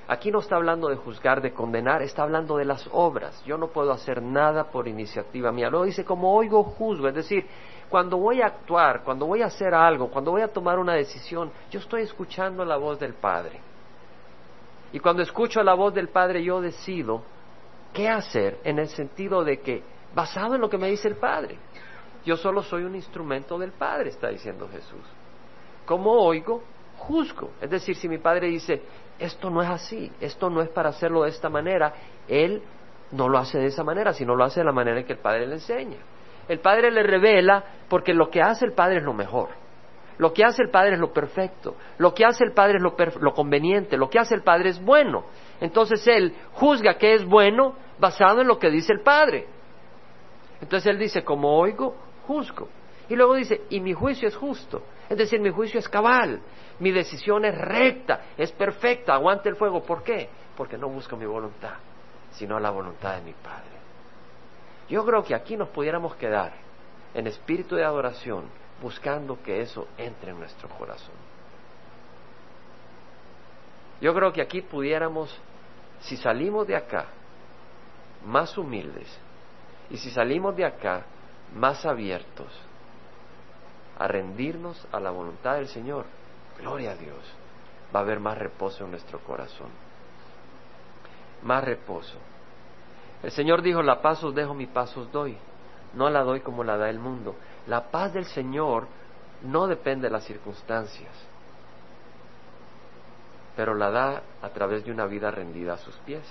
[0.09, 3.43] Aquí no está hablando de juzgar, de condenar, está hablando de las obras.
[3.45, 5.71] Yo no puedo hacer nada por iniciativa mía.
[5.71, 7.09] Luego dice, como oigo, juzgo.
[7.09, 7.47] Es decir,
[7.89, 11.51] cuando voy a actuar, cuando voy a hacer algo, cuando voy a tomar una decisión,
[11.71, 13.61] yo estoy escuchando la voz del Padre.
[14.93, 17.23] Y cuando escucho la voz del Padre, yo decido
[17.93, 19.83] qué hacer en el sentido de que,
[20.15, 21.57] basado en lo que me dice el Padre,
[22.25, 25.05] yo solo soy un instrumento del Padre, está diciendo Jesús.
[25.87, 26.63] Como oigo,
[26.99, 27.51] juzgo.
[27.61, 28.83] Es decir, si mi Padre dice,
[29.19, 31.93] esto no es así, esto no es para hacerlo de esta manera,
[32.29, 32.63] Él
[33.13, 35.19] no lo hace de esa manera, sino lo hace de la manera en que el
[35.19, 35.99] Padre le enseña.
[36.49, 39.49] El Padre le revela porque lo que hace el Padre es lo mejor.
[40.21, 41.77] Lo que hace el Padre es lo perfecto.
[41.97, 43.97] Lo que hace el Padre es lo, lo conveniente.
[43.97, 45.25] Lo que hace el Padre es bueno.
[45.63, 49.47] Entonces Él juzga que es bueno basado en lo que dice el Padre.
[50.61, 52.69] Entonces Él dice, como oigo, juzgo.
[53.09, 54.83] Y luego dice, y mi juicio es justo.
[55.09, 56.43] Es decir, mi juicio es cabal.
[56.81, 59.83] Mi decisión es recta, es perfecta, aguante el fuego.
[59.83, 60.29] ¿Por qué?
[60.55, 61.77] Porque no busco mi voluntad,
[62.33, 63.81] sino la voluntad de mi Padre.
[64.87, 66.53] Yo creo que aquí nos pudiéramos quedar
[67.15, 71.15] en espíritu de adoración buscando que eso entre en nuestro corazón.
[74.01, 75.37] Yo creo que aquí pudiéramos,
[76.01, 77.07] si salimos de acá
[78.25, 79.09] más humildes
[79.91, 81.05] y si salimos de acá
[81.55, 82.49] más abiertos
[83.99, 86.07] a rendirnos a la voluntad del Señor,
[86.59, 87.19] gloria a Dios,
[87.95, 89.69] va a haber más reposo en nuestro corazón.
[91.43, 92.17] Más reposo.
[93.23, 95.37] El Señor dijo, la paz os dejo, mi paz os doy.
[95.95, 97.35] No la doy como la da el mundo.
[97.67, 98.87] La paz del Señor
[99.43, 101.13] no depende de las circunstancias,
[103.57, 106.23] pero la da a través de una vida rendida a sus pies.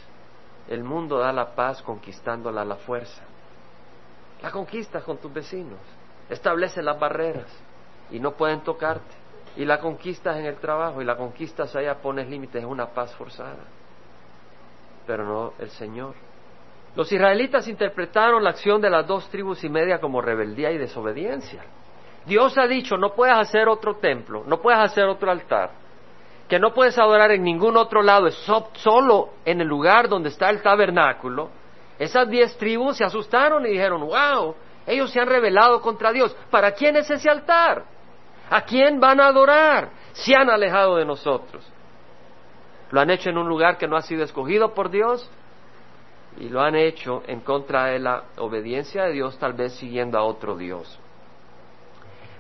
[0.68, 3.22] El mundo da la paz conquistándola a la fuerza.
[4.42, 5.80] La conquistas con tus vecinos,
[6.30, 7.52] establece las barreras
[8.12, 9.16] y no pueden tocarte.
[9.56, 13.14] Y la conquistas en el trabajo y la conquistas allá, pones límites, es una paz
[13.16, 13.66] forzada.
[15.06, 16.16] Pero no el Señor.
[16.96, 21.64] Los israelitas interpretaron la acción de las dos tribus y media como rebeldía y desobediencia.
[22.26, 25.72] Dios ha dicho, no puedes hacer otro templo, no puedes hacer otro altar,
[26.48, 28.36] que no puedes adorar en ningún otro lado, es
[28.74, 31.50] solo en el lugar donde está el tabernáculo.
[31.98, 34.56] Esas diez tribus se asustaron y dijeron, wow,
[34.88, 36.36] ellos se han rebelado contra Dios.
[36.50, 37.84] ¿Para quién es ese altar?
[38.50, 39.90] ¿A quién van a adorar?
[40.14, 41.64] Se han alejado de nosotros.
[42.92, 45.30] Lo han hecho en un lugar que no ha sido escogido por Dios,
[46.38, 50.24] y lo han hecho en contra de la obediencia de Dios, tal vez siguiendo a
[50.24, 51.00] otro Dios.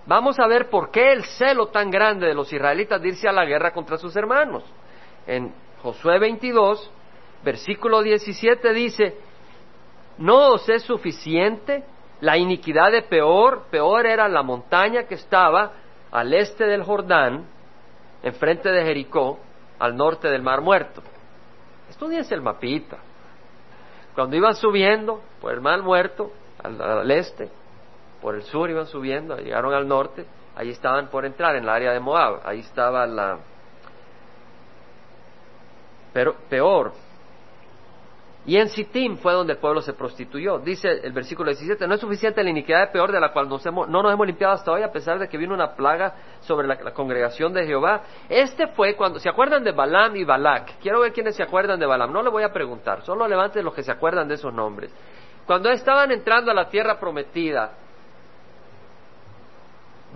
[0.06, 3.32] Vamos a ver por qué el celo tan grande de los israelitas de irse a
[3.32, 4.63] la guerra contra sus hermanos.
[5.28, 6.91] En Josué 22,
[7.43, 9.17] versículo 17 dice,
[10.17, 11.84] ¿no os es suficiente
[12.21, 13.65] la iniquidad de Peor?
[13.69, 15.73] Peor era la montaña que estaba
[16.12, 17.45] al este del Jordán,
[18.23, 19.39] enfrente de Jericó,
[19.78, 21.02] al norte del Mar Muerto.
[21.89, 22.97] Estudiense el mapita.
[24.15, 27.50] Cuando iban subiendo por el mar muerto, al, este,
[28.22, 31.91] por el sur iban subiendo, llegaron al norte, ahí estaban por entrar en el área
[31.91, 33.38] de Moab, ahí estaba la...
[36.12, 36.91] Pero peor,
[38.50, 40.58] y en Sittim fue donde el pueblo se prostituyó.
[40.58, 44.12] Dice el versículo 17, no es suficiente la iniquidad peor de la cual no nos
[44.12, 47.68] hemos limpiado hasta hoy a pesar de que vino una plaga sobre la, congregación de
[47.68, 48.02] Jehová.
[48.28, 50.80] Este fue cuando, ¿se acuerdan de Balaam y Balak?
[50.82, 52.12] Quiero ver quiénes se acuerdan de Balaam.
[52.12, 54.92] No le voy a preguntar, solo levanten los que se acuerdan de esos nombres.
[55.46, 57.74] Cuando estaban entrando a la tierra prometida,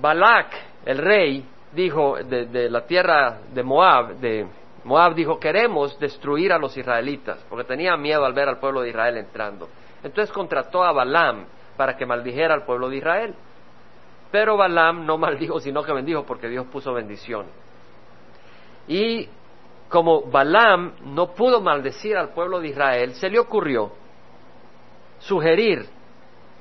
[0.01, 0.47] Balak,
[0.85, 4.47] el rey, dijo de, de la tierra de Moab, de
[4.83, 8.89] Moab dijo, queremos destruir a los israelitas, porque tenía miedo al ver al pueblo de
[8.89, 9.69] Israel entrando.
[10.03, 11.45] Entonces contrató a Balaam
[11.77, 13.35] para que maldijera al pueblo de Israel.
[14.31, 17.45] Pero Balaam no maldijo, sino que bendijo, porque Dios puso bendición.
[18.87, 19.29] Y
[19.87, 23.91] como Balaam no pudo maldecir al pueblo de Israel, se le ocurrió
[25.19, 25.85] sugerir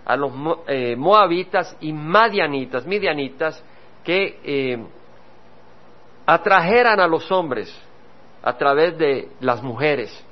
[0.05, 0.33] a los
[0.69, 3.65] eh, moabitas y madianitas, midianitas,
[4.05, 4.87] que eh,
[6.27, 7.73] atrajeran a los hombres
[8.43, 10.25] a través de las mujeres.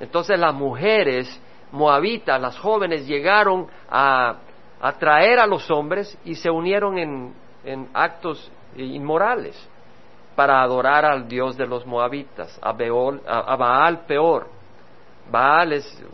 [0.00, 4.36] Entonces las mujeres moabitas, las jóvenes, llegaron a
[4.80, 7.34] atraer a los hombres y se unieron en,
[7.64, 9.68] en actos inmorales
[10.34, 14.48] para adorar al Dios de los moabitas, a, Baal peor.
[15.30, 16.04] Baal es,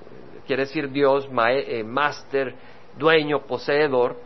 [0.46, 2.54] quiere decir Dios, eh, máster,
[2.96, 4.16] dueño, poseedor,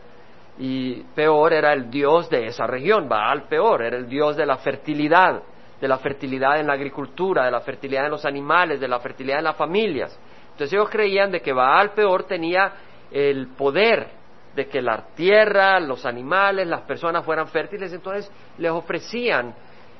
[0.57, 4.57] y peor era el Dios de esa región, Baal peor, era el Dios de la
[4.57, 5.41] fertilidad,
[5.83, 9.39] de la fertilidad en la agricultura, de la fertilidad en los animales, de la fertilidad
[9.39, 10.17] en las familias.
[10.43, 12.71] Entonces ellos creían de que Baal peor tenía
[13.11, 14.07] el poder
[14.55, 19.53] de que la tierra, los animales, las personas fueran fértiles, entonces les ofrecían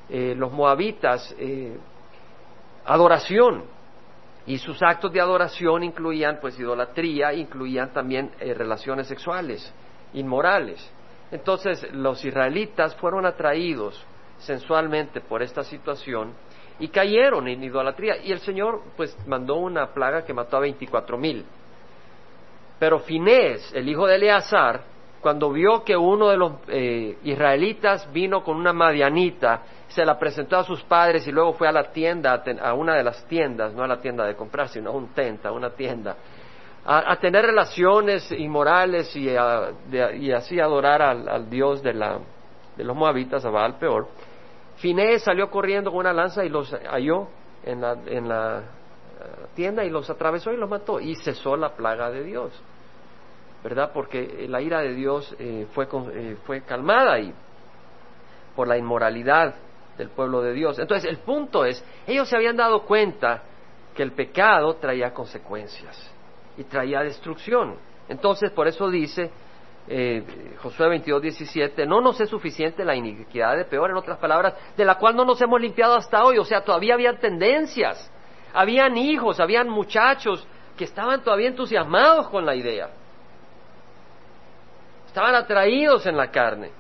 [0.08, 1.78] eh, los moabitas eh,
[2.86, 3.66] adoración
[4.46, 9.74] y sus actos de adoración incluían pues idolatría, incluían también eh, relaciones sexuales
[10.14, 10.90] inmorales.
[11.30, 14.02] Entonces los israelitas fueron atraídos
[14.44, 16.34] sensualmente por esta situación
[16.80, 21.18] y cayeron en idolatría y el Señor pues mandó una plaga que mató a veinticuatro
[21.18, 21.46] mil.
[22.80, 24.82] Pero Finés, el hijo de Eleazar,
[25.22, 30.58] cuando vio que uno de los eh, israelitas vino con una madianita, se la presentó
[30.58, 33.84] a sus padres y luego fue a la tienda, a una de las tiendas, no
[33.84, 36.18] a la tienda de comprar, sino a un tenta, a una tienda,
[36.86, 42.20] a, tener relaciones inmorales y, y así adorar al, dios de, la,
[42.76, 44.08] de los moabitas, a Baal peor.
[44.78, 47.28] Finés salió corriendo con una lanza y los halló
[47.64, 51.76] en la, en la eh, tienda y los atravesó y los mató y cesó la
[51.76, 52.62] plaga de Dios.
[53.64, 53.92] ¿verdad?
[53.94, 57.34] Porque la ira de Dios eh, fue, eh, fue calmada ahí
[58.56, 59.56] por la inmoralidad
[59.98, 60.78] del pueblo de Dios.
[60.80, 63.42] Entonces, el punto es, ellos se habían dado cuenta
[63.96, 66.12] que el pecado traía consecuencias
[66.58, 67.78] y traía destrucción.
[68.10, 69.32] Entonces, por eso dice
[69.88, 74.54] eh, Josué 22, 17, no nos es suficiente la iniquidad de peor, en otras palabras,
[74.78, 76.38] de la cual no nos hemos limpiado hasta hoy.
[76.38, 78.10] O sea, todavía había tendencias,
[78.54, 82.90] habían hijos, habían muchachos que estaban todavía entusiasmados con la idea.
[85.08, 86.72] Estaban atraídos en la carne.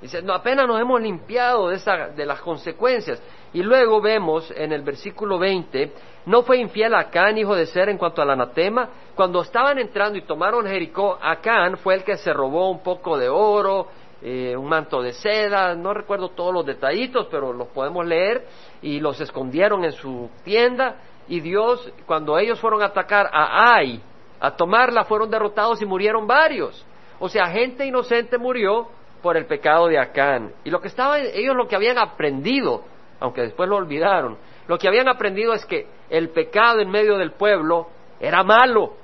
[0.00, 3.20] Dice, no, apenas nos hemos limpiado de, esa, de las consecuencias.
[3.52, 5.92] Y luego vemos en el versículo 20,
[6.26, 8.90] no fue infiel a Acán, hijo de Ser, en cuanto al anatema.
[9.14, 13.28] Cuando estaban entrando y tomaron Jericó, Acán fue el que se robó un poco de
[13.28, 13.88] oro,
[14.20, 18.46] eh, un manto de seda, no recuerdo todos los detallitos, pero los podemos leer,
[18.82, 20.96] y los escondieron en su tienda.
[21.28, 24.00] Y Dios, cuando ellos fueron a atacar a Ai,
[24.38, 26.84] a tomarla, fueron derrotados y murieron varios.
[27.18, 28.88] O sea, gente inocente murió
[29.22, 30.52] por el pecado de Acán.
[30.64, 32.82] Y lo que estaban, ellos lo que habían aprendido,
[33.20, 37.32] aunque después lo olvidaron, lo que habían aprendido es que el pecado en medio del
[37.32, 37.88] pueblo
[38.20, 38.94] era malo,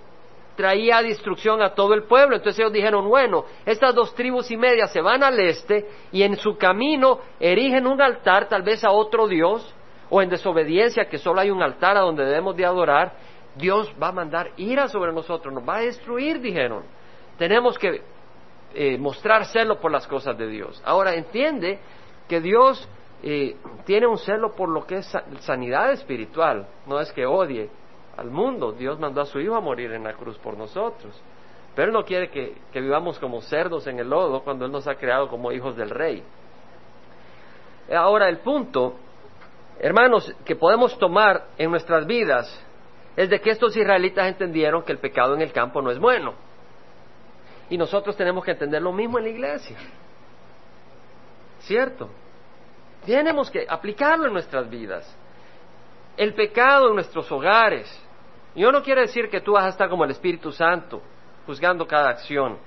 [0.56, 2.36] traía destrucción a todo el pueblo.
[2.36, 6.36] Entonces ellos dijeron, bueno, estas dos tribus y media se van al este y en
[6.36, 9.74] su camino erigen un altar tal vez a otro Dios,
[10.10, 13.14] o en desobediencia que solo hay un altar a donde debemos de adorar,
[13.56, 16.84] Dios va a mandar ira sobre nosotros, nos va a destruir, dijeron.
[17.38, 18.02] Tenemos que
[18.74, 20.82] eh, mostrar celo por las cosas de Dios.
[20.84, 21.78] Ahora entiende
[22.28, 22.88] que Dios
[23.22, 27.70] eh, tiene un celo por lo que es sanidad espiritual, no es que odie
[28.16, 28.72] al mundo.
[28.72, 31.20] Dios mandó a su Hijo a morir en la cruz por nosotros.
[31.74, 34.86] Pero Él no quiere que, que vivamos como cerdos en el lodo cuando Él nos
[34.86, 36.22] ha creado como hijos del Rey.
[37.92, 38.94] Ahora el punto,
[39.80, 42.64] hermanos, que podemos tomar en nuestras vidas
[43.16, 46.34] es de que estos israelitas entendieron que el pecado en el campo no es bueno.
[47.70, 49.76] Y nosotros tenemos que entender lo mismo en la iglesia.
[51.60, 52.10] ¿Cierto?
[53.06, 55.16] Tenemos que aplicarlo en nuestras vidas.
[56.16, 57.88] El pecado en nuestros hogares.
[58.54, 61.02] Yo no quiero decir que tú vas a estar como el Espíritu Santo,
[61.46, 62.58] juzgando cada acción.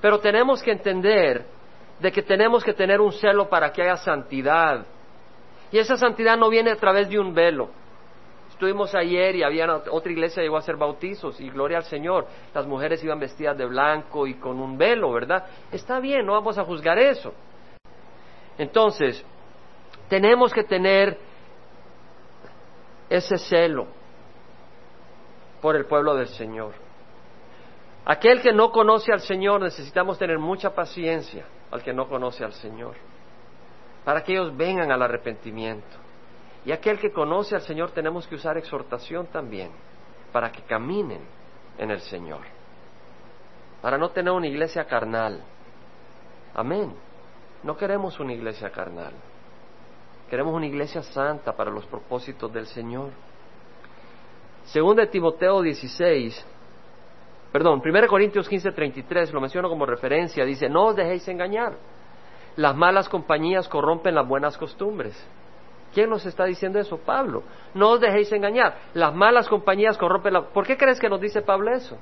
[0.00, 1.46] Pero tenemos que entender
[2.00, 4.84] de que tenemos que tener un celo para que haya santidad.
[5.70, 7.70] Y esa santidad no viene a través de un velo.
[8.56, 12.26] Estuvimos ayer y había otra iglesia llegó a hacer bautizos y gloria al Señor.
[12.54, 15.44] Las mujeres iban vestidas de blanco y con un velo, ¿verdad?
[15.70, 17.34] Está bien, no vamos a juzgar eso.
[18.56, 19.22] Entonces,
[20.08, 21.18] tenemos que tener
[23.10, 23.88] ese celo
[25.60, 26.72] por el pueblo del Señor.
[28.06, 32.54] Aquel que no conoce al Señor necesitamos tener mucha paciencia al que no conoce al
[32.54, 32.94] Señor,
[34.02, 36.05] para que ellos vengan al arrepentimiento.
[36.66, 39.70] Y aquel que conoce al Señor tenemos que usar exhortación también
[40.32, 41.20] para que caminen
[41.78, 42.40] en el Señor.
[43.80, 45.44] Para no tener una iglesia carnal.
[46.54, 46.92] Amén.
[47.62, 49.12] No queremos una iglesia carnal.
[50.28, 53.10] Queremos una iglesia santa para los propósitos del Señor.
[54.64, 56.44] Según de Timoteo 16,
[57.52, 61.74] perdón, 1 Corintios 15, 33, lo menciono como referencia, dice, no os dejéis engañar.
[62.56, 65.16] Las malas compañías corrompen las buenas costumbres.
[65.96, 66.98] ¿Quién nos está diciendo eso?
[66.98, 67.42] Pablo.
[67.72, 68.76] No os dejéis engañar.
[68.92, 70.42] Las malas compañías corrompen la...
[70.42, 71.96] ¿Por qué crees que nos dice Pablo eso?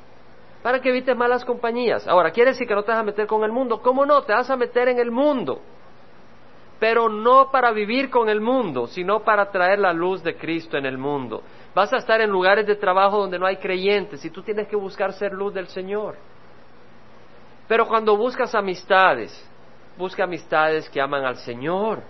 [0.65, 2.05] Para que evites malas compañías.
[2.09, 3.81] Ahora, ¿quiere decir que no te vas a meter con el mundo?
[3.81, 4.23] ¿Cómo no?
[4.23, 5.61] Te vas a meter en el mundo.
[6.81, 10.87] Pero no para vivir con el mundo, sino para traer la luz de Cristo en
[10.87, 11.45] el mundo.
[11.73, 14.75] Vas a estar en lugares de trabajo donde no hay creyentes y tú tienes que
[14.75, 16.17] buscar ser luz del Señor.
[17.69, 19.49] Pero cuando buscas amistades,
[19.97, 22.03] busca amistades que aman al Señor.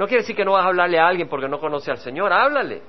[0.00, 2.32] No quiere decir que no vas a hablarle a alguien porque no conoce al Señor,
[2.32, 2.80] háblale.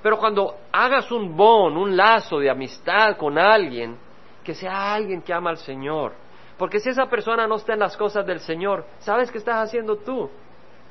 [0.00, 3.98] Pero cuando hagas un bon, un lazo de amistad con alguien,
[4.44, 6.12] que sea alguien que ama al Señor.
[6.56, 9.96] Porque si esa persona no está en las cosas del Señor, ¿sabes qué estás haciendo
[9.96, 10.30] tú?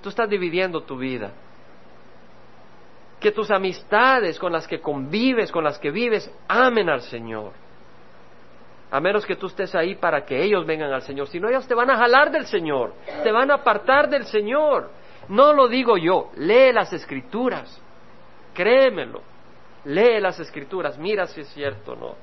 [0.02, 1.32] Tú estás dividiendo tu vida
[3.22, 7.54] que tus amistades con las que convives, con las que vives, amen al Señor.
[8.92, 11.28] A menos que tú estés ahí para que ellos vengan al Señor.
[11.30, 14.90] Si no, ellos te van a jalar del Señor, te van a apartar del Señor.
[15.30, 17.82] No lo digo yo, lee las escrituras,
[18.54, 19.22] créemelo,
[19.86, 22.16] lee las escrituras, mira si es cierto o no.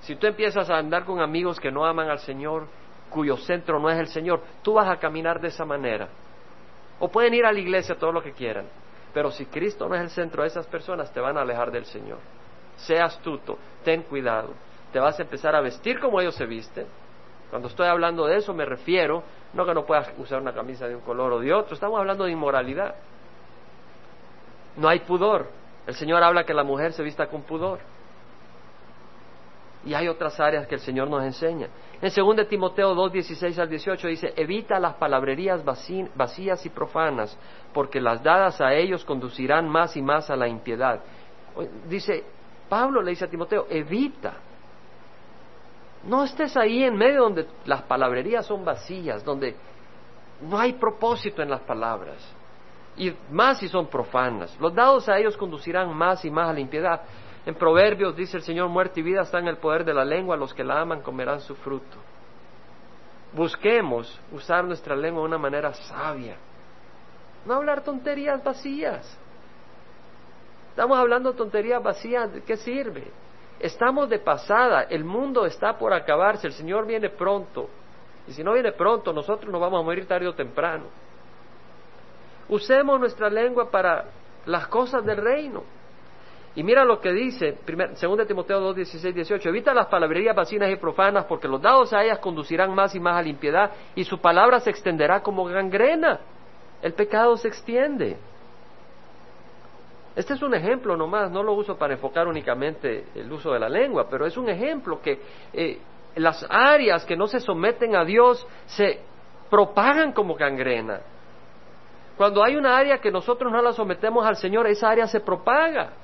[0.00, 2.66] Si tú empiezas a andar con amigos que no aman al Señor,
[3.10, 6.08] cuyo centro no es el Señor, tú vas a caminar de esa manera.
[6.98, 8.66] O pueden ir a la iglesia todo lo que quieran,
[9.12, 11.84] pero si Cristo no es el centro de esas personas, te van a alejar del
[11.84, 12.18] Señor.
[12.76, 14.54] Sea astuto, ten cuidado.
[14.92, 16.86] Te vas a empezar a vestir como ellos se visten.
[17.50, 19.22] Cuando estoy hablando de eso me refiero,
[19.54, 22.24] no que no puedas usar una camisa de un color o de otro, estamos hablando
[22.24, 22.94] de inmoralidad.
[24.76, 25.48] No hay pudor.
[25.86, 27.78] El Señor habla que la mujer se vista con pudor.
[29.84, 31.68] Y hay otras áreas que el Señor nos enseña.
[32.00, 37.38] En 2 Timoteo 2, 16 al 18 dice, evita las palabrerías vacías y profanas,
[37.72, 41.00] porque las dadas a ellos conducirán más y más a la impiedad.
[41.86, 42.24] Dice,
[42.68, 44.34] Pablo le dice a Timoteo, evita.
[46.06, 49.56] No estés ahí en medio donde las palabrerías son vacías, donde
[50.42, 52.16] no hay propósito en las palabras.
[52.96, 54.56] Y más si son profanas.
[54.60, 57.00] Los dados a ellos conducirán más y más a la impiedad.
[57.46, 60.36] En Proverbios dice el Señor, muerte y vida están en el poder de la lengua,
[60.36, 61.96] los que la aman comerán su fruto.
[63.32, 66.36] Busquemos usar nuestra lengua de una manera sabia.
[67.44, 69.18] No hablar tonterías vacías.
[70.70, 73.10] Estamos hablando tonterías vacías, ¿de qué sirve?
[73.60, 77.68] Estamos de pasada, el mundo está por acabarse, el Señor viene pronto.
[78.26, 80.84] Y si no viene pronto, nosotros nos vamos a morir tarde o temprano.
[82.48, 84.04] Usemos nuestra lengua para
[84.46, 85.62] las cosas del reino.
[86.56, 89.48] Y mira lo que dice, 2 Timoteo 2, 16, 18.
[89.48, 93.16] Evita las palabrerías vacinas y profanas, porque los dados a ellas conducirán más y más
[93.16, 96.20] a la impiedad, y su palabra se extenderá como gangrena.
[96.80, 98.18] El pecado se extiende.
[100.16, 103.68] Este es un ejemplo nomás, no lo uso para enfocar únicamente el uso de la
[103.68, 105.20] lengua, pero es un ejemplo que
[105.52, 105.78] eh,
[106.16, 109.00] las áreas que no se someten a Dios se
[109.50, 111.00] propagan como gangrena.
[112.16, 115.94] Cuando hay una área que nosotros no la sometemos al Señor, esa área se propaga.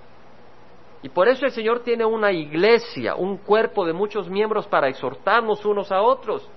[1.02, 5.64] Y por eso el Señor tiene una iglesia, un cuerpo de muchos miembros para exhortarnos
[5.64, 6.48] unos a otros.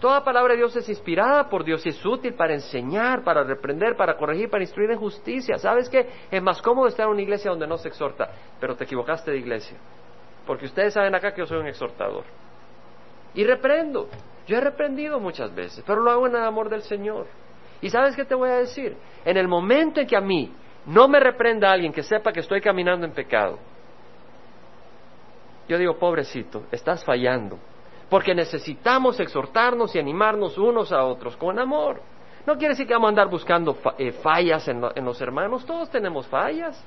[0.00, 3.96] Toda palabra de Dios es inspirada por Dios y es útil para enseñar, para reprender,
[3.96, 5.56] para corregir, para instruir en justicia.
[5.58, 6.08] ¿Sabes qué?
[6.30, 8.28] Es más cómodo estar en una iglesia donde no se exhorta,
[8.60, 9.78] pero te equivocaste de iglesia.
[10.46, 12.24] Porque ustedes saben acá que yo soy un exhortador.
[13.34, 14.08] Y reprendo.
[14.46, 17.26] Yo he reprendido muchas veces, pero lo hago en el amor del Señor.
[17.80, 18.96] ¿Y sabes qué te voy a decir?
[19.24, 20.52] En el momento en que a mí
[20.86, 23.58] no me reprenda alguien que sepa que estoy caminando en pecado.
[25.68, 27.58] Yo digo, pobrecito, estás fallando.
[28.12, 32.02] Porque necesitamos exhortarnos y animarnos unos a otros con amor.
[32.44, 35.88] No quiere decir que vamos a andar buscando eh, fallas en, en los hermanos, todos
[35.88, 36.78] tenemos fallas.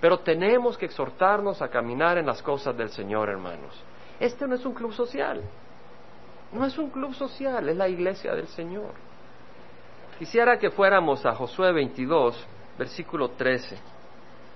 [0.00, 3.78] Pero tenemos que exhortarnos a caminar en las cosas del Señor, hermanos.
[4.18, 5.42] Este no es un club social.
[6.54, 8.92] No es un club social, es la iglesia del Señor.
[10.18, 12.46] Quisiera que fuéramos a Josué 22,
[12.78, 13.76] versículo 13.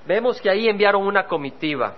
[0.07, 1.95] Vemos que ahí enviaron una comitiva.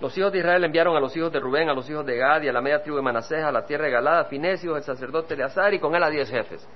[0.00, 2.42] Los hijos de Israel enviaron a los hijos de Rubén, a los hijos de Gad
[2.42, 4.74] y a la media tribu de Manasés, a la tierra de Galada, a Finés, hijo
[4.74, 6.66] del sacerdote Eleazar, y con él a diez jefes.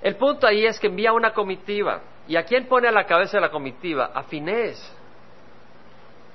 [0.00, 2.00] El punto ahí es que envía una comitiva.
[2.28, 4.12] ¿Y a quién pone a la cabeza de la comitiva?
[4.14, 4.96] A Finés.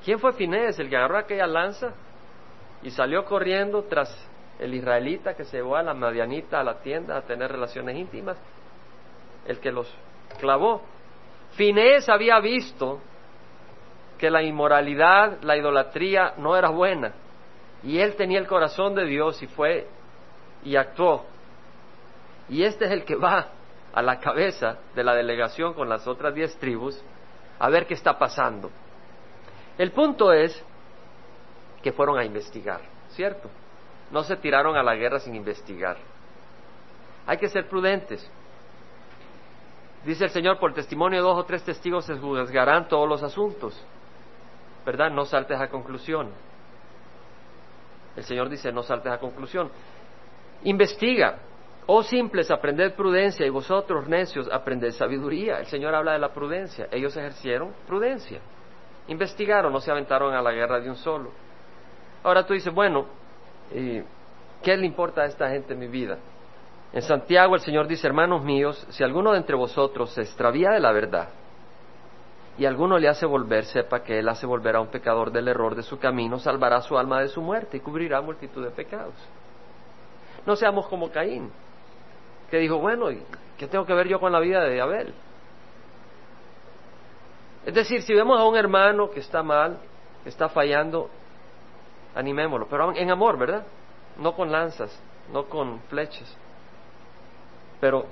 [0.03, 0.77] ¿Quién fue Finés?
[0.79, 1.93] El que agarró aquella lanza
[2.81, 4.13] y salió corriendo tras
[4.59, 8.37] el israelita que se llevó a la madianita a la tienda a tener relaciones íntimas.
[9.47, 9.89] El que los
[10.41, 10.81] clavó.
[11.51, 12.99] Finés había visto
[14.23, 17.11] que la inmoralidad, la idolatría no era buena.
[17.83, 19.85] Y él tenía el corazón de Dios y fue
[20.63, 21.25] y actuó.
[22.47, 23.49] Y este es el que va
[23.93, 27.03] a la cabeza de la delegación con las otras diez tribus
[27.59, 28.71] a ver qué está pasando.
[29.77, 30.57] El punto es
[31.81, 33.49] que fueron a investigar, ¿cierto?
[34.09, 35.97] No se tiraron a la guerra sin investigar.
[37.27, 38.25] Hay que ser prudentes.
[40.05, 43.85] Dice el Señor, por testimonio de dos o tres testigos se juzgarán todos los asuntos.
[44.85, 45.11] ¿Verdad?
[45.11, 46.29] No saltes a conclusión.
[48.15, 49.69] El Señor dice, no saltes a conclusión.
[50.63, 51.39] Investiga.
[51.85, 55.59] Oh simples, aprended prudencia y vosotros necios, aprended sabiduría.
[55.59, 56.87] El Señor habla de la prudencia.
[56.91, 58.39] Ellos ejercieron prudencia.
[59.07, 61.31] Investigaron, no se aventaron a la guerra de un solo.
[62.23, 63.05] Ahora tú dices, bueno,
[63.69, 66.17] ¿qué le importa a esta gente en mi vida?
[66.93, 70.79] En Santiago el Señor dice, hermanos míos, si alguno de entre vosotros se extravía de
[70.79, 71.29] la verdad
[72.57, 75.75] y alguno le hace volver, sepa que él hace volver a un pecador del error
[75.75, 79.15] de su camino, salvará su alma de su muerte y cubrirá multitud de pecados.
[80.45, 81.51] No seamos como Caín,
[82.51, 83.07] que dijo, bueno,
[83.57, 85.13] ¿qué tengo que ver yo con la vida de Abel?
[87.65, 89.77] Es decir, si vemos a un hermano que está mal,
[90.23, 91.09] que está fallando,
[92.13, 93.65] animémoslo, pero en amor, ¿verdad?
[94.17, 95.01] No con lanzas,
[95.31, 96.37] no con flechas
[97.83, 98.05] pero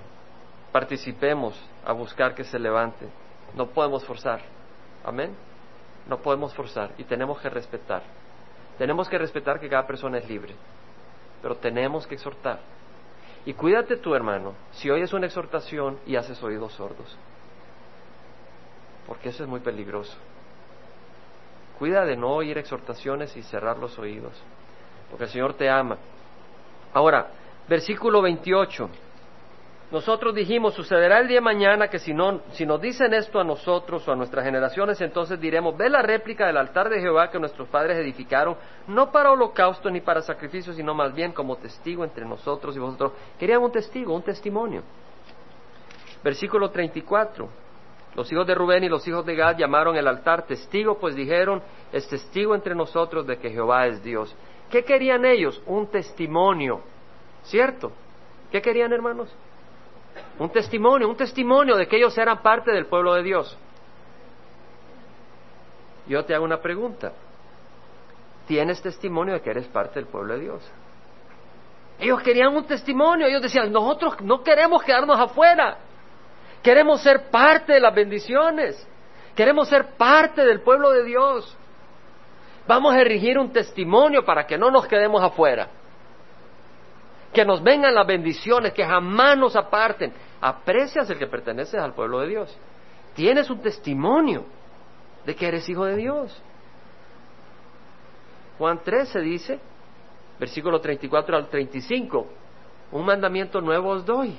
[0.74, 3.08] participemos a buscar que se levante.
[3.56, 4.42] No podemos forzar.
[5.04, 5.36] Amén.
[6.08, 8.04] No podemos forzar y tenemos que respetar.
[8.78, 10.56] Tenemos que respetar que cada persona es libre,
[11.42, 12.60] pero tenemos que exhortar.
[13.46, 17.18] Y cuídate tú, hermano, si oyes una exhortación y haces oídos sordos,
[19.08, 20.16] porque eso es muy peligroso.
[21.78, 24.34] Cuida de no oír exhortaciones y cerrar los oídos,
[25.10, 25.98] porque el Señor te ama.
[26.94, 27.28] Ahora,
[27.68, 28.90] versículo 28.
[29.92, 33.44] Nosotros dijimos, sucederá el día de mañana que si, no, si nos dicen esto a
[33.44, 37.38] nosotros o a nuestras generaciones, entonces diremos, ve la réplica del altar de Jehová que
[37.40, 38.56] nuestros padres edificaron,
[38.88, 43.12] no para holocausto ni para sacrificio, sino más bien como testigo entre nosotros y vosotros.
[43.38, 44.82] Querían un testigo, un testimonio.
[46.24, 47.50] Versículo 34.
[48.16, 51.62] Los hijos de Rubén y los hijos de Gad llamaron el altar testigo, pues dijeron,
[51.92, 54.34] es testigo entre nosotros de que Jehová es Dios.
[54.70, 55.62] ¿Qué querían ellos?
[55.66, 56.80] Un testimonio,
[57.44, 57.92] ¿cierto?
[58.52, 59.34] ¿Qué querían, hermanos?
[60.40, 63.58] Un testimonio, un testimonio de que ellos eran parte del pueblo de Dios.
[66.08, 67.14] Yo te hago una pregunta.
[68.48, 70.72] ¿Tienes testimonio de que eres parte del pueblo de Dios?
[72.00, 75.78] Ellos querían un testimonio, ellos decían, nosotros no queremos quedarnos afuera,
[76.64, 78.88] queremos ser parte de las bendiciones,
[79.36, 81.56] queremos ser parte del pueblo de Dios.
[82.68, 85.70] Vamos a erigir un testimonio para que no nos quedemos afuera
[87.34, 90.14] que nos vengan las bendiciones, que jamás nos aparten.
[90.42, 92.58] Aprecias el que perteneces al pueblo de Dios.
[93.14, 94.46] Tienes un testimonio
[95.26, 96.42] de que eres hijo de Dios.
[98.58, 99.60] Juan 13 dice,
[100.40, 102.28] versículo 34 al 35,
[102.92, 104.38] un mandamiento nuevo os doy,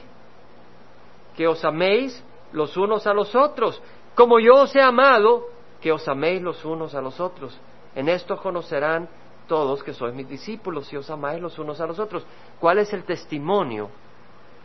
[1.37, 2.23] que os améis
[2.53, 3.83] los unos a los otros,
[4.15, 5.47] como yo os he amado,
[5.81, 7.59] que os améis los unos a los otros.
[7.95, 9.09] En esto conocerán
[9.53, 12.25] todos que sois mis discípulos y os amáis los unos a los otros.
[12.59, 13.91] ¿Cuál es el testimonio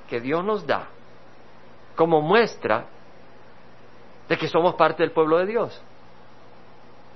[0.07, 0.88] que Dios nos da
[1.97, 2.85] como muestra
[4.29, 5.81] de que somos parte del pueblo de Dios?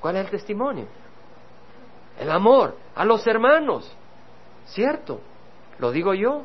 [0.01, 0.85] ¿Cuál es el testimonio?
[2.19, 3.89] El amor a los hermanos,
[4.65, 5.21] ¿cierto?
[5.79, 6.43] ¿Lo digo yo?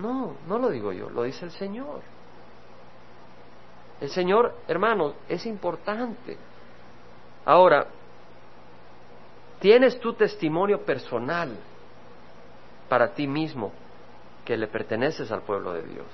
[0.00, 2.02] No, no lo digo yo, lo dice el Señor.
[4.00, 6.38] El Señor, hermanos, es importante.
[7.44, 7.88] Ahora,
[9.60, 11.56] Tienes tu testimonio personal
[12.88, 13.72] para ti mismo
[14.44, 16.06] que le perteneces al pueblo de Dios.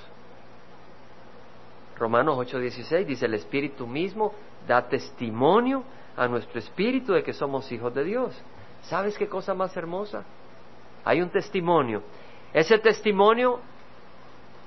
[1.98, 4.32] Romanos 8:16 dice, el Espíritu mismo
[4.66, 5.84] da testimonio
[6.16, 8.40] a nuestro espíritu de que somos hijos de Dios.
[8.82, 10.24] ¿Sabes qué cosa más hermosa?
[11.04, 12.02] Hay un testimonio.
[12.52, 13.60] Ese testimonio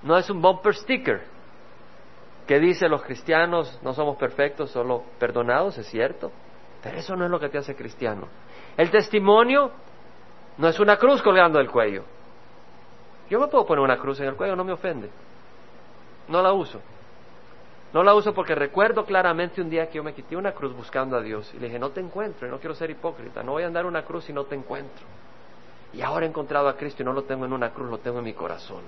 [0.03, 1.23] no es un bumper sticker
[2.47, 6.31] que dice los cristianos no somos perfectos, solo perdonados, es cierto.
[6.83, 8.27] Pero eso no es lo que te hace cristiano.
[8.77, 9.71] El testimonio
[10.57, 12.03] no es una cruz colgando del cuello.
[13.29, 15.09] Yo me puedo poner una cruz en el cuello, no me ofende.
[16.27, 16.81] No la uso.
[17.93, 21.15] No la uso porque recuerdo claramente un día que yo me quité una cruz buscando
[21.15, 23.63] a Dios y le dije, no te encuentro y no quiero ser hipócrita, no voy
[23.63, 25.05] a andar una cruz si no te encuentro.
[25.93, 28.19] Y ahora he encontrado a Cristo y no lo tengo en una cruz, lo tengo
[28.19, 28.81] en mi corazón.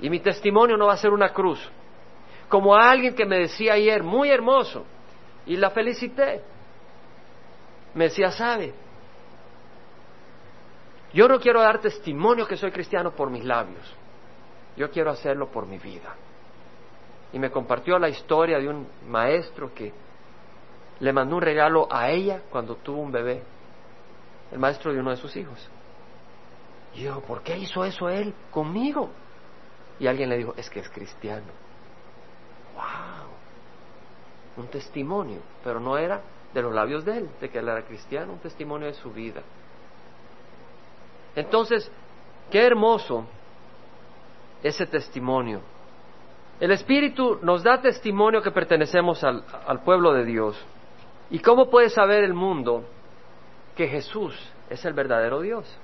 [0.00, 1.60] Y mi testimonio no va a ser una cruz.
[2.48, 4.86] Como alguien que me decía ayer, muy hermoso,
[5.44, 6.42] y la felicité
[7.98, 8.72] me decía, sabe,
[11.12, 13.92] yo no quiero dar testimonio que soy cristiano por mis labios,
[14.76, 16.14] yo quiero hacerlo por mi vida.
[17.32, 19.92] Y me compartió la historia de un maestro que
[21.00, 23.42] le mandó un regalo a ella cuando tuvo un bebé,
[24.52, 25.68] el maestro de uno de sus hijos.
[26.94, 29.10] Y yo, ¿por qué hizo eso él conmigo?
[29.98, 31.52] Y alguien le dijo, es que es cristiano.
[32.74, 33.28] ¡Wow!
[34.58, 36.20] un testimonio, pero no era
[36.54, 39.42] de los labios de él, de que él era cristiano, un testimonio de su vida.
[41.36, 41.90] Entonces,
[42.50, 43.26] qué hermoso
[44.62, 45.60] ese testimonio.
[46.58, 50.60] El Espíritu nos da testimonio que pertenecemos al, al pueblo de Dios.
[51.30, 52.84] ¿Y cómo puede saber el mundo
[53.76, 54.34] que Jesús
[54.68, 55.78] es el verdadero Dios?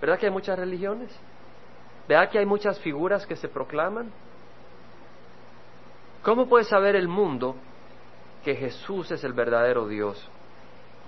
[0.00, 1.14] ¿Verdad que hay muchas religiones?
[2.08, 4.10] ¿Verdad que hay muchas figuras que se proclaman?
[6.22, 7.56] ¿Cómo puede saber el mundo
[8.44, 10.28] que Jesús es el verdadero Dios?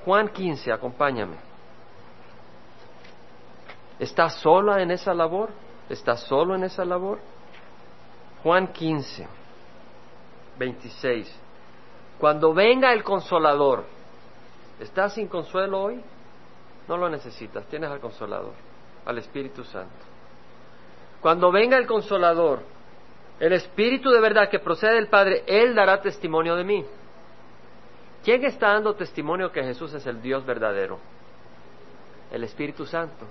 [0.05, 1.37] Juan 15, acompáñame.
[3.99, 5.51] ¿Estás sola en esa labor?
[5.89, 7.21] ¿Estás solo en esa labor?
[8.43, 9.29] Juan 15,
[10.59, 11.39] 26.
[12.19, 13.85] Cuando venga el consolador,
[14.81, 16.01] ¿estás sin consuelo hoy?
[16.89, 18.53] No lo necesitas, tienes al consolador,
[19.07, 20.05] al Espíritu Santo.
[21.21, 22.61] Cuando venga el consolador,
[23.39, 26.85] el Espíritu de verdad que procede del Padre, Él dará testimonio de mí.
[28.25, 30.99] ¿Quién está dando testimonio que Jesús es el Dios verdadero?
[32.31, 33.27] El Espíritu Santo.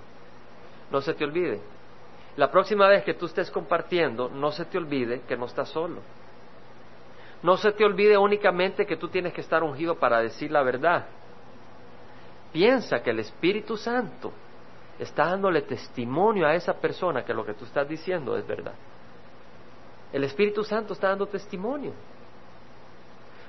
[0.90, 1.60] No se te olvide.
[2.36, 6.00] La próxima vez que tú estés compartiendo, no se te olvide que no estás solo.
[7.42, 11.06] No se te olvide únicamente que tú tienes que estar ungido para decir la verdad.
[12.52, 14.32] Piensa que el Espíritu Santo
[14.98, 18.74] está dándole testimonio a esa persona que lo que tú estás diciendo es verdad.
[20.12, 21.92] El Espíritu Santo está dando testimonio.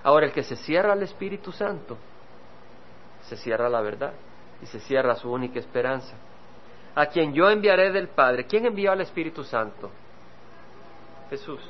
[0.04, 1.98] Ahora, el que se cierra al Espíritu Santo,
[3.24, 4.14] se cierra la verdad
[4.62, 6.16] y se cierra su única esperanza.
[6.96, 8.46] A quien yo enviaré del Padre.
[8.46, 9.90] ¿Quién envió al Espíritu Santo?
[11.30, 11.62] Jesús.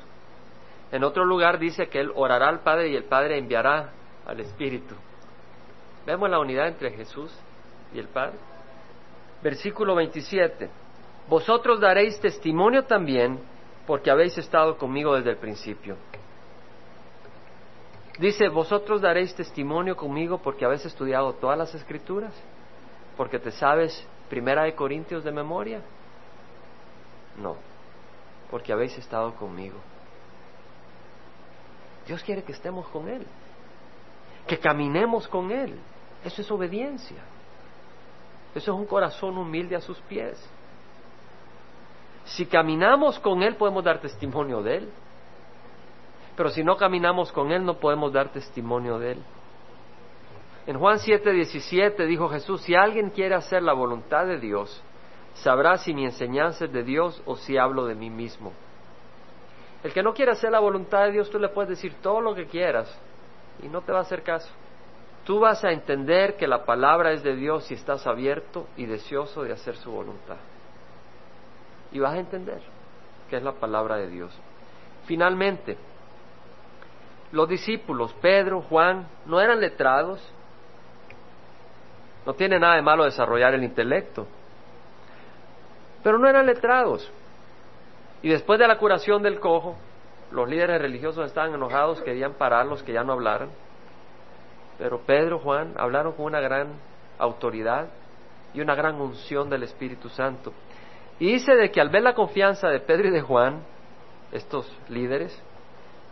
[0.91, 3.91] En otro lugar dice que Él orará al Padre y el Padre enviará
[4.25, 4.95] al Espíritu.
[6.05, 7.31] Vemos la unidad entre Jesús
[7.93, 8.37] y el Padre.
[9.41, 10.69] Versículo 27.
[11.29, 13.39] Vosotros daréis testimonio también
[13.87, 15.95] porque habéis estado conmigo desde el principio.
[18.19, 22.33] Dice, vosotros daréis testimonio conmigo porque habéis estudiado todas las escrituras,
[23.17, 25.81] porque te sabes Primera de Corintios de memoria.
[27.37, 27.55] No,
[28.51, 29.77] porque habéis estado conmigo.
[32.05, 33.25] Dios quiere que estemos con Él,
[34.47, 35.79] que caminemos con Él.
[36.23, 37.17] Eso es obediencia.
[38.53, 40.37] Eso es un corazón humilde a sus pies.
[42.25, 44.89] Si caminamos con Él podemos dar testimonio de Él.
[46.35, 49.23] Pero si no caminamos con Él no podemos dar testimonio de Él.
[50.65, 54.81] En Juan 7:17 dijo Jesús, si alguien quiere hacer la voluntad de Dios,
[55.35, 58.53] sabrá si mi enseñanza es de Dios o si hablo de mí mismo.
[59.83, 62.33] El que no quiere hacer la voluntad de Dios, tú le puedes decir todo lo
[62.33, 62.97] que quieras
[63.61, 64.49] y no te va a hacer caso.
[65.25, 69.43] Tú vas a entender que la palabra es de Dios si estás abierto y deseoso
[69.43, 70.37] de hacer su voluntad
[71.93, 72.59] y vas a entender
[73.29, 74.33] que es la palabra de Dios.
[75.05, 75.77] Finalmente,
[77.33, 80.21] los discípulos, Pedro, Juan, no eran letrados.
[82.27, 84.27] No tiene nada de malo desarrollar el intelecto.
[86.03, 87.11] Pero no eran letrados.
[88.21, 89.75] Y después de la curación del cojo,
[90.31, 93.49] los líderes religiosos estaban enojados, querían pararlos, que ya no hablaran.
[94.77, 96.67] Pero Pedro, Juan hablaron con una gran
[97.17, 97.87] autoridad
[98.53, 100.53] y una gran unción del Espíritu Santo.
[101.19, 103.63] Y dice de que al ver la confianza de Pedro y de Juan,
[104.31, 105.41] estos líderes,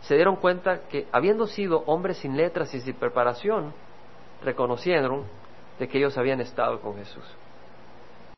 [0.02, 3.72] se dieron cuenta que habiendo sido hombres sin letras y sin preparación,
[4.42, 5.24] reconocieron
[5.78, 7.24] de que ellos habían estado con Jesús.